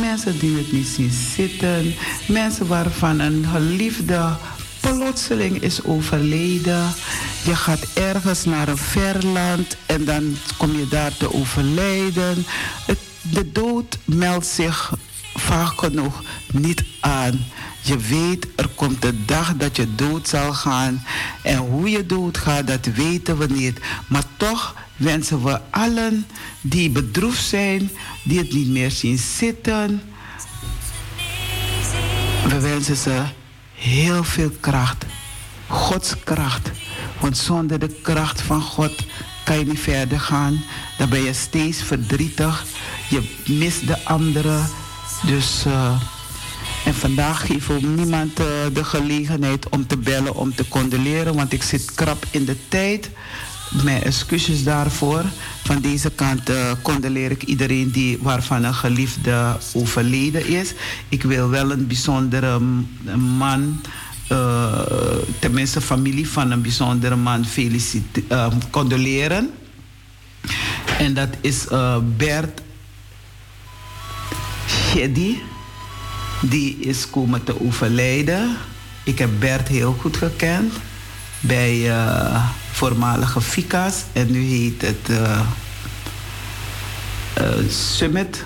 [0.00, 1.94] mensen die het niet zien zitten,
[2.28, 4.36] mensen waarvan een geliefde
[4.80, 6.92] plotseling is overleden.
[7.44, 12.46] Je gaat ergens naar een ver land en dan kom je daar te overlijden.
[13.30, 14.92] De dood meldt zich
[15.34, 16.22] vaak genoeg
[16.52, 17.44] niet aan.
[17.82, 18.46] Je weet,
[18.78, 21.04] komt de dag dat je dood zal gaan.
[21.42, 23.80] En hoe je doodgaat, dat weten we niet.
[24.06, 26.26] Maar toch wensen we allen
[26.60, 27.90] die bedroefd zijn,
[28.22, 30.02] die het niet meer zien zitten.
[32.48, 33.22] We wensen ze
[33.74, 35.04] heel veel kracht.
[35.66, 36.70] Gods kracht.
[37.20, 38.92] Want zonder de kracht van God
[39.44, 40.62] kan je niet verder gaan.
[40.98, 42.64] Dan ben je steeds verdrietig.
[43.08, 44.68] Je mist de anderen.
[45.26, 46.00] Dus, eh,
[46.84, 51.34] en vandaag geven we niemand eh, de gelegenheid om te bellen, om te condoleren.
[51.34, 53.10] Want ik zit krap in de tijd.
[53.84, 55.24] Mijn excuses daarvoor.
[55.64, 60.72] Van deze kant uh, condoleer ik iedereen die, waarvan een geliefde overleden is.
[61.08, 62.58] Ik wil wel een bijzondere
[63.38, 63.80] man,
[64.32, 64.80] uh,
[65.38, 69.50] tenminste familie van een bijzondere man, felicite- uh, condoleren.
[70.98, 71.66] En dat is
[72.16, 72.60] Bert
[74.68, 75.36] Sheddy.
[76.40, 78.56] Die is komen te overlijden.
[79.04, 80.72] Ik heb Bert heel goed gekend
[81.40, 85.40] bij uh, voormalige FICA's en nu heet het uh,
[87.68, 88.44] Summit.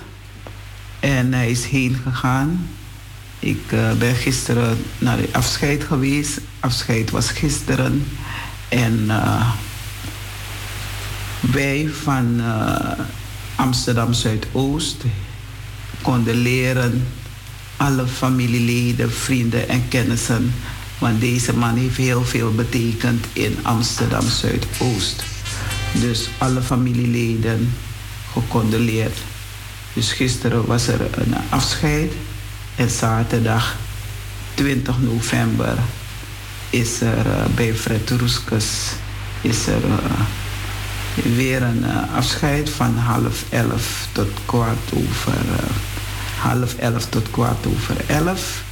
[0.99, 2.69] En hij is heen gegaan.
[3.39, 3.61] Ik
[3.99, 6.39] ben gisteren naar de afscheid geweest.
[6.59, 8.07] Afscheid was gisteren.
[8.69, 9.07] En
[11.39, 12.41] wij van
[13.55, 15.03] Amsterdam Zuidoost
[16.01, 17.07] konden leren
[17.83, 20.53] alle familieleden, vrienden en kennissen
[21.03, 25.23] want deze man heeft heel veel betekend in Amsterdam Zuidoost.
[25.93, 27.73] Dus alle familieleden
[28.31, 29.17] gecondoleerd.
[29.93, 32.11] Dus gisteren was er een afscheid.
[32.75, 33.75] En zaterdag
[34.53, 35.77] 20 november
[36.69, 38.65] is er uh, bij Fred Roeskes
[39.41, 45.33] is er uh, weer een uh, afscheid van half elf tot kwart over
[46.43, 48.63] half elf tot kwart over elf.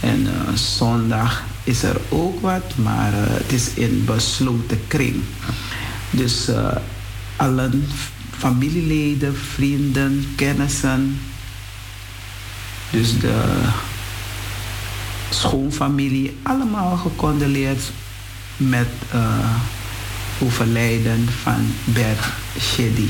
[0.00, 5.22] En uh, zondag is er ook wat, maar uh, het is in besloten kring.
[6.10, 6.76] Dus uh,
[7.36, 7.70] alle
[8.38, 11.20] familieleden, vrienden, kennissen,
[12.90, 13.42] dus de
[15.30, 17.82] schoonfamilie, allemaal gecondoleerd
[18.56, 18.88] met
[20.40, 22.24] overlijden van Bert
[22.58, 23.08] Sheddy.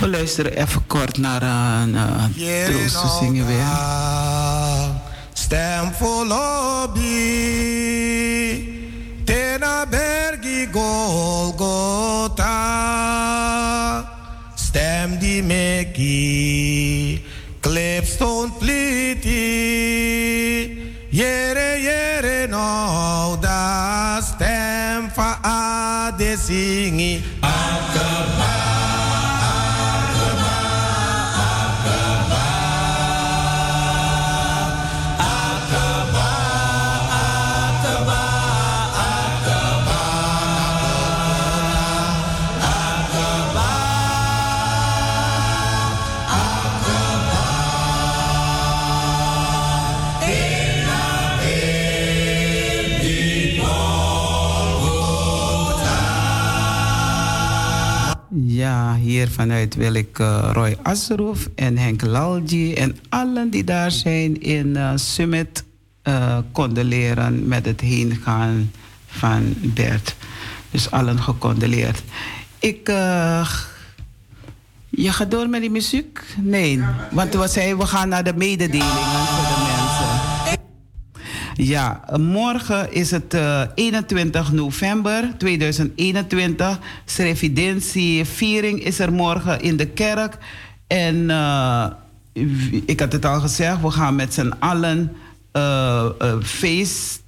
[0.00, 2.24] We luisteren even kort naar een uh,
[2.64, 3.64] troost te zingen weer.
[5.32, 7.02] Stem voor lobby,
[9.24, 12.52] tena bergi Golgotha.
[14.54, 17.24] Stem die meki,
[17.60, 19.32] clipstone pliti.
[21.08, 27.22] Jere jere no da stem fa ade singi.
[59.24, 64.40] Hier vanuit wil ik uh, Roy Asroef en Henk Lalji en allen die daar zijn
[64.40, 65.64] in uh, Summit
[66.52, 68.70] condoleren met het heengaan
[69.06, 70.16] van Bert.
[70.70, 72.02] Dus allen gecondoleerd.
[72.58, 72.86] Ik,
[74.88, 76.20] je gaat door met die muziek?
[76.36, 76.80] Nee,
[77.10, 79.53] want we zeiden we gaan naar de mededelingen.
[81.56, 86.78] Ja, morgen is het uh, 21 november 2021.
[87.16, 90.38] Revidentieviering is er morgen in de kerk.
[90.86, 91.86] En uh,
[92.86, 95.12] ik had het al gezegd, we gaan met z'n allen
[95.52, 96.06] uh,
[96.42, 97.22] feest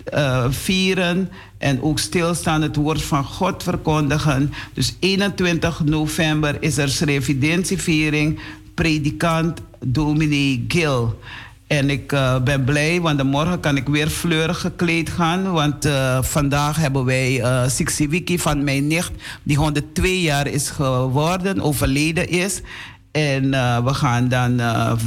[0.48, 1.31] vieren.
[1.59, 4.53] En ook stilstaan, het woord van God verkondigen.
[4.73, 8.40] Dus 21 november is er revidentieviering.
[8.74, 11.19] Predikant dominee Gil.
[11.67, 15.53] En ik uh, ben blij, want morgen kan ik weer fleurig gekleed gaan.
[15.53, 19.11] Want uh, vandaag hebben wij uh, Wiki van mijn nicht,
[19.43, 22.61] die 102 jaar is geworden, overleden is.
[23.13, 23.51] En
[23.85, 24.61] we gaan dan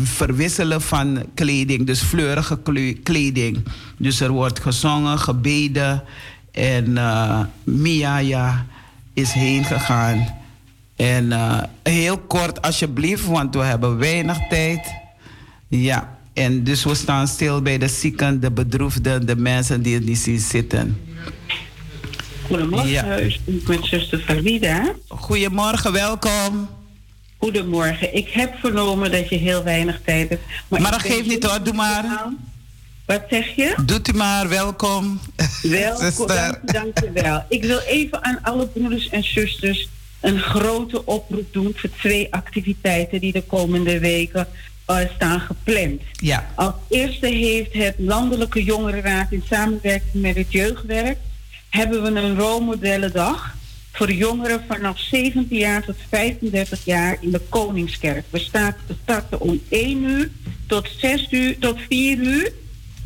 [0.04, 2.60] verwisselen van kleding, dus fleurige
[3.04, 3.64] kleding.
[3.98, 6.04] Dus er wordt gezongen, gebeden.
[6.52, 6.98] En
[7.64, 8.66] Mia
[9.14, 10.28] is heen gegaan.
[10.96, 11.34] En
[11.84, 14.94] heel kort alsjeblieft, want we hebben weinig tijd.
[15.68, 16.19] Ja.
[16.40, 20.18] En dus we staan stil bij de zieken, de bedroefden, de mensen die het niet
[20.18, 21.02] zien zitten.
[22.46, 23.16] Goedemorgen, ja.
[23.16, 24.94] ik met zuster Farida.
[25.08, 26.70] Goedemorgen, welkom.
[27.38, 28.16] Goedemorgen.
[28.16, 30.42] Ik heb vernomen dat je heel weinig tijd hebt.
[30.68, 32.26] Maar, dat ben geeft niet hoor, doe maar.
[33.06, 33.76] Wat zeg je?
[33.86, 35.20] Doet u maar, welkom.
[35.62, 37.44] Welkom, dank, dank je wel.
[37.50, 39.90] Ik wil even aan alle broeders en zusters
[40.20, 44.48] een grote oproep doen voor twee activiteiten die de komende weken
[44.98, 46.02] staan gepland.
[46.12, 46.50] Ja.
[46.56, 51.18] Als eerste heeft het Landelijke Jongerenraad in samenwerking met het jeugdwerk
[51.70, 53.56] hebben we een rolmodellendag
[53.92, 58.24] voor jongeren vanaf 17 jaar tot 35 jaar in de Koningskerk.
[58.30, 60.30] We sta- we starten om 1 uur
[60.68, 62.52] tot 6 uur tot 4 uur.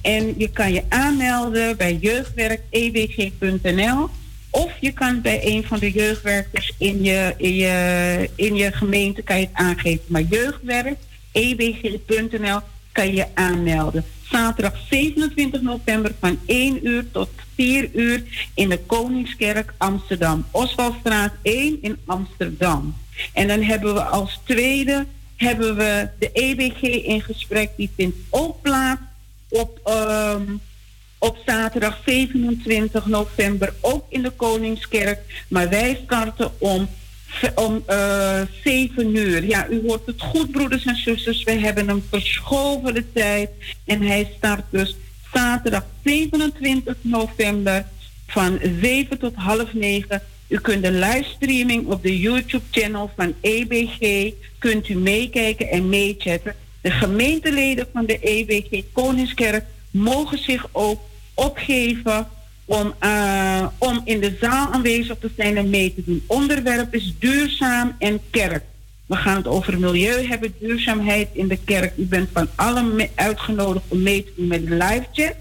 [0.01, 4.10] En je kan je aanmelden bij jeugdwerk.ebg.nl
[4.49, 9.22] of je kan bij een van de jeugdwerkers in je, in je, in je gemeente
[9.22, 10.03] kan je het aangeven.
[10.07, 10.97] Maar jeugdwerk,
[11.34, 12.60] ebg.nl
[12.91, 14.05] kan je aanmelden.
[14.31, 18.23] Zaterdag 27 november van 1 uur tot 4 uur
[18.53, 20.45] in de Koningskerk Amsterdam.
[20.51, 22.95] Oswaldstraat 1 in Amsterdam.
[23.34, 25.05] En dan hebben we als tweede
[25.43, 27.69] hebben we de EBG in gesprek.
[27.76, 29.01] Die vindt ook plaats
[29.49, 30.55] op, ehm,
[31.18, 35.45] op zaterdag 27 november ook in de Koningskerk.
[35.47, 36.89] Maar wij starten om,
[37.55, 39.45] om eh 7 uur.
[39.45, 41.43] Ja, u hoort het goed, broeders en zusters.
[41.43, 43.49] We hebben hem verschoven de tijd.
[43.85, 44.95] En hij start dus
[45.34, 47.85] zaterdag 27 november
[48.27, 50.22] van 7 tot half 9.
[50.47, 56.55] U kunt de livestreaming op de YouTube-channel van EBG kunt u meekijken en meechatten.
[56.81, 61.01] De gemeenteleden van de EBG Koningskerk mogen zich ook
[61.34, 62.27] opgeven
[62.65, 66.23] om, eh, om in de zaal aanwezig te zijn en mee te doen.
[66.27, 68.64] Onderwerp is duurzaam en kerk.
[69.06, 71.98] We gaan het over milieu hebben, duurzaamheid in de kerk.
[71.98, 75.35] U bent van allen uitgenodigd om mee te doen met de live chat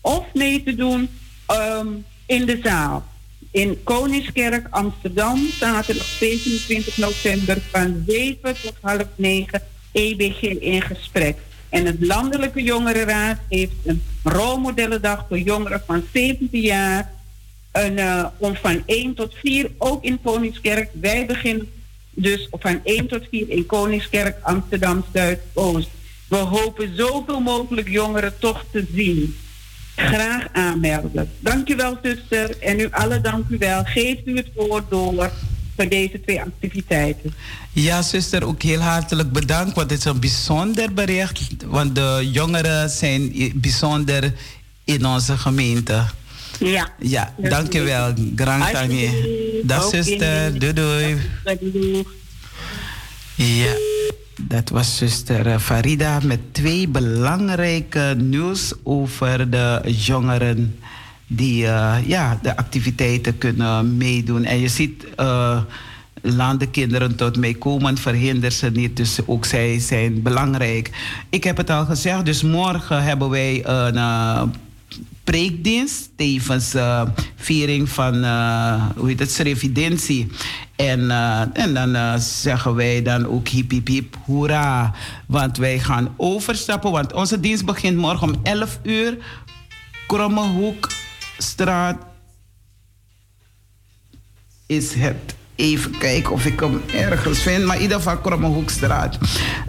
[0.00, 1.08] of mee te doen
[1.46, 1.88] ehm,
[2.26, 3.04] in de zaal.
[3.50, 11.36] In Koningskerk Amsterdam, zaterdag 27 november van 7 tot half 9, EBG in gesprek.
[11.70, 17.10] En het Landelijke Jongerenraad heeft een rolmodellendag voor jongeren van 17 jaar.
[17.72, 20.90] Een, eh, om van 1 tot 4 ook in Koningskerk.
[20.92, 21.68] Wij beginnen
[22.10, 25.88] dus van 1 tot 4 in Koningskerk Amsterdam Zuidoost.
[26.28, 29.36] We hopen zoveel mogelijk jongeren toch te zien.
[29.96, 31.30] Graag aanmelden.
[31.38, 32.58] Dank u wel, zuster.
[32.60, 33.84] En u allen dank u wel.
[33.84, 35.30] Geeft u het woord door
[35.80, 37.34] voor deze twee activiteiten.
[37.72, 39.74] Ja, zuster, ook heel hartelijk bedankt.
[39.74, 41.40] Want het is een bijzonder bericht.
[41.66, 44.32] Want de jongeren zijn bijzonder
[44.84, 46.04] in onze gemeente.
[46.58, 46.92] Ja.
[46.98, 48.14] Ja, dankjewel.
[48.36, 49.10] Grand Tanje.
[49.64, 50.58] Dag zuster.
[50.58, 51.16] Doei doei.
[53.34, 53.74] Ja,
[54.40, 60.78] dat was zuster Farida met twee belangrijke nieuws over de jongeren
[61.32, 64.44] die eh, ja, de activiteiten kunnen meedoen.
[64.44, 65.60] En je ziet, eh
[66.22, 68.96] laat de kinderen tot mij komen, verhinder ze niet.
[68.96, 70.90] Dus ook zij zijn belangrijk.
[71.28, 74.42] Ik heb het al gezegd, dus morgen hebben wij een eh,
[75.24, 77.02] preekdienst, tevens eh,
[77.36, 79.30] viering van, eh, hoe heet het.
[80.76, 84.94] En, eh, en dan eh, zeggen wij dan ook hip hip hoera.
[85.26, 89.16] Want wij gaan overstappen, want onze dienst begint morgen om 11 uur.
[91.40, 91.96] Krommehoekstraat
[94.66, 95.34] is het.
[95.54, 97.64] Even kijken of ik hem ergens vind.
[97.64, 99.18] Maar in ieder geval Krommehoekstraat.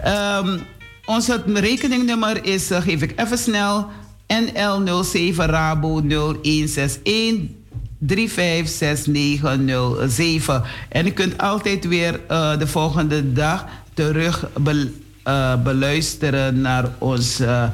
[0.00, 0.58] Ehm
[1.04, 3.88] onze rekeningnummer is, eh, geef ik even snel,
[4.26, 7.50] NL07 Rabo 0161
[7.98, 10.62] 356907.
[10.88, 14.90] En u kunt altijd weer eh, de volgende dag terug bel-
[15.22, 17.70] eh, beluisteren naar onze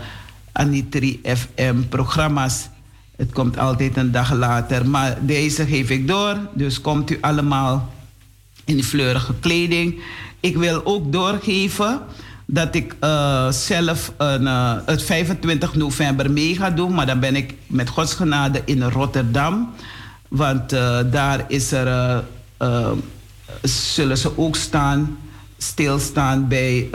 [0.52, 2.68] Anitri FM programma's.
[3.19, 4.89] Het komt altijd een dag later.
[4.89, 6.36] Maar deze geef ik door.
[6.55, 7.93] Dus komt u allemaal
[8.65, 10.01] in fleurige kleding.
[10.40, 12.01] Ik wil ook doorgeven
[12.47, 16.95] dat ik eh, zelf een, eh, het 25 november mee ga doen.
[16.95, 19.70] Maar dan ben ik met Gods genade in Rotterdam.
[20.28, 22.24] Want eh, daar is er,
[23.62, 25.19] zullen ze ook staan,
[25.57, 26.90] stilstaan bij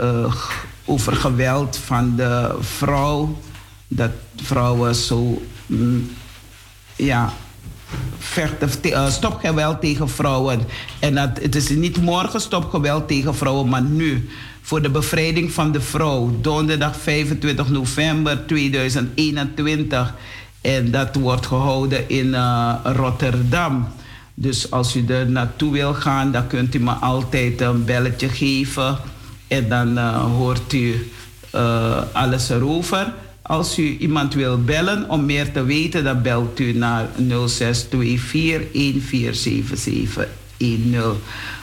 [0.84, 3.38] over geweld van de vrouw.
[3.88, 5.42] Dat vrouwen zo
[6.96, 7.32] ja,
[8.80, 10.60] te- eh, stopgeweld tegen vrouwen.
[11.00, 14.28] En dat, het is niet morgen stopgeweld tegen vrouwen, maar nu.
[14.62, 16.36] Voor de bevrijding van de vrouw.
[16.40, 20.14] Donderdag 25 november 2021.
[20.60, 23.88] En dat wordt gehouden in eh, Rotterdam.
[24.34, 28.98] Dus als u er naartoe wil gaan, dan kunt u me altijd een belletje geven.
[29.48, 31.10] En dan eh, hoort u
[31.50, 33.12] eh, alles erover.
[33.46, 39.78] Als u iemand wil bellen om meer te weten, dan belt u naar 0624 1477
[39.78, 40.94] 6610.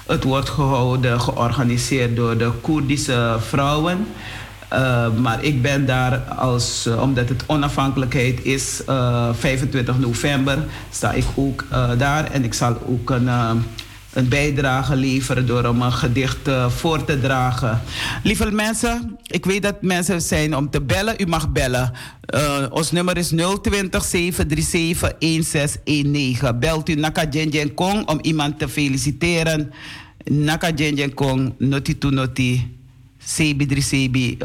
[0.05, 4.07] Het wordt gehouden, georganiseerd door de Koerdische vrouwen.
[4.73, 10.57] Uh, maar ik ben daar als, uh, omdat het onafhankelijkheid is, uh, 25 november,
[10.91, 11.65] sta ik ook
[11.97, 12.31] daar.
[12.31, 13.29] En ik zal ook een,
[14.13, 17.81] een bijdrage leveren door om een gedicht voor te dragen.
[18.23, 21.21] Lieve mensen, ik weet dat mensen zijn om te bellen.
[21.21, 21.93] U mag bellen.
[22.69, 23.27] ons nummer is
[23.61, 26.59] 020 737 1619.
[26.59, 29.71] Belt u Naka Jen Kong om iemand te feliciteren.
[30.23, 32.79] Naka Jen Kong, noti to noti.
[33.23, 34.37] Sebi dri sebi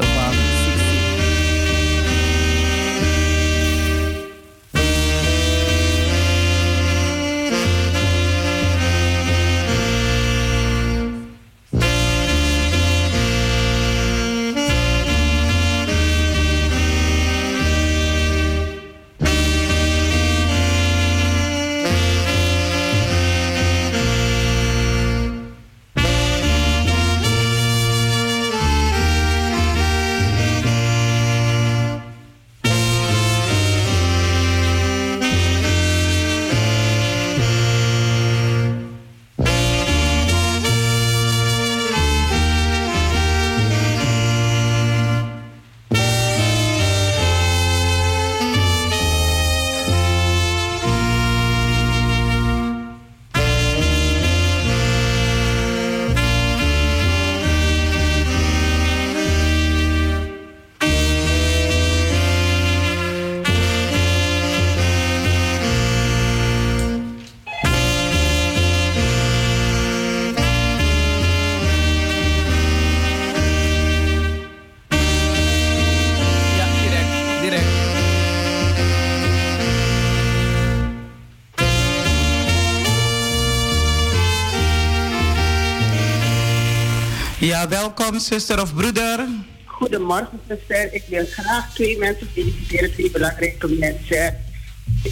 [88.17, 89.27] welkom zuster of broeder.
[89.65, 90.93] Goedemorgen zuster.
[90.93, 94.37] Ik wil graag twee mensen feliciteren, twee belangrijke mensen.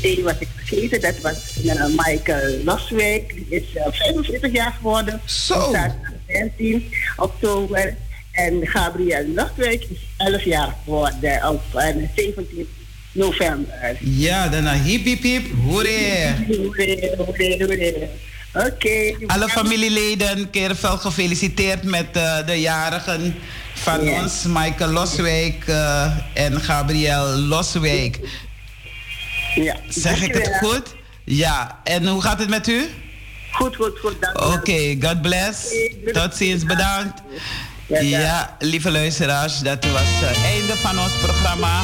[0.01, 3.33] Eén wat ik vergeten, dat was uh, Michael Loswijk.
[3.33, 5.21] Die is uh, 45 jaar geworden.
[5.25, 5.71] Zo!
[6.27, 7.95] 19 oktober.
[8.31, 11.81] En Gabriel Loswijk is 11 jaar geworden op uh,
[12.15, 12.67] 17
[13.11, 13.97] november.
[13.99, 16.35] Ja, daarna hip hip hip, hoeré.
[16.47, 18.09] Hoeré, hoeré, hoeré.
[18.55, 18.65] Oké.
[18.65, 19.17] Okay.
[19.27, 23.35] Alle familieleden, veel gefeliciteerd met uh, de jarigen
[23.73, 24.21] van yes.
[24.21, 28.19] ons, Michael Loswijk uh, en Gabriel Loswijk.
[29.55, 29.75] Ja.
[29.89, 30.95] Zeg ik het goed?
[31.23, 31.79] Ja.
[31.83, 32.89] En hoe gaat het met u?
[33.51, 34.15] Goed, goed, goed.
[34.33, 35.57] Oké, okay, God bless.
[36.13, 37.21] Tot ziens, bedankt.
[37.87, 41.81] Ja, lieve luisteraars, dat was het uh, einde van ons programma.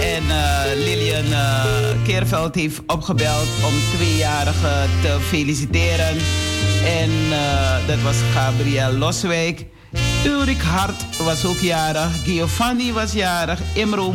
[0.00, 1.64] En uh, Lilian uh,
[2.04, 6.16] Keerveld heeft opgebeld om tweejarigen te feliciteren.
[6.84, 7.10] En
[7.86, 9.66] dat was Gabriel Loswijk.
[10.24, 12.08] Ulrik Hart was ook jarig.
[12.24, 13.60] Giovanni was jarig.
[13.72, 14.12] Imro